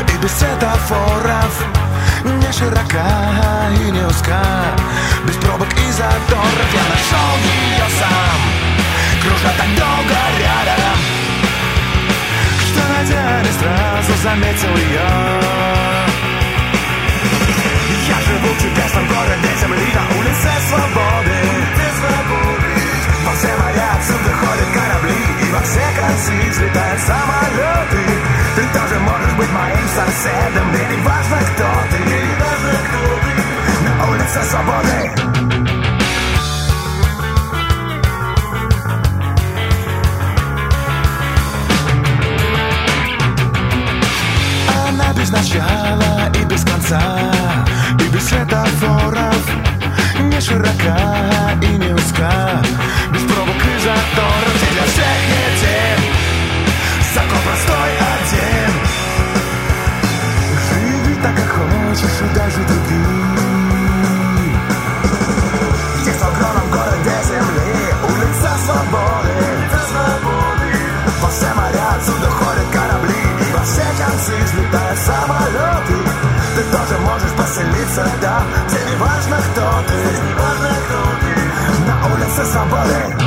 И 0.01 0.21
без 0.21 0.31
светофоров 0.31 1.86
Не 2.27 2.51
широка 2.51 3.07
и 3.71 3.91
не 3.91 4.03
узка. 4.05 4.41
Без 5.25 5.35
пробок 5.37 5.69
и 5.73 5.91
заторов 5.91 6.69
Я 6.73 6.83
нашел 6.93 7.31
ее 7.43 7.87
сам. 7.99 8.39
Кружа 9.21 9.53
так 9.57 9.69
долго 9.75 10.17
рядом. 10.39 10.99
Что 12.67 12.81
найдя 12.93 13.41
не 13.41 13.51
сразу 13.59 14.13
заметил 14.23 14.75
ее. 14.75 15.67
Я 18.07 18.21
живу 18.21 18.53
в 18.53 18.61
чудесном 18.61 19.07
городе 19.07 19.49
земли 19.59 19.87
На 19.93 20.17
улице 20.17 20.49
свободы. 20.69 21.57
Во 23.25 23.33
все 23.35 23.47
моря 23.57 23.91
отсюда 23.97 24.31
ходят 24.39 24.69
корабли 24.73 25.15
И 25.41 25.51
во 25.51 25.61
все 25.61 25.83
концы 25.99 26.49
взлетают 26.49 26.76
свободы 34.57 35.11
без 45.15 45.31
начала 45.31 46.31
и 46.35 46.45
без 46.45 46.63
конца 46.63 47.01
И 47.99 48.13
без 48.13 48.27
светофоров 48.27 49.49
Не 50.19 50.39
широка 50.39 51.57
и 51.61 51.67
не 51.67 51.93
узка 51.93 52.61
Без 53.11 53.21
пробок 53.23 53.55
и 53.55 53.79
заторов. 53.79 54.53
Где 54.55 54.71
для 54.73 54.83
всех 54.83 55.19
тем 55.61 55.99
Закон 57.15 57.39
простой 57.45 57.91
один. 58.13 58.73
Живи 60.69 61.15
так, 61.21 61.35
как 61.35 61.49
хочешь 61.49 62.21
И 62.21 62.35
даже 62.35 62.61
другим 62.67 63.46
поселиться 77.97 78.21
там 78.21 78.43
Где 78.67 78.77
не 78.89 78.95
важно, 78.97 79.37
кто 79.51 79.61
ты 79.87 79.97
На 81.85 82.13
улице 82.13 82.45
свободы 82.45 83.26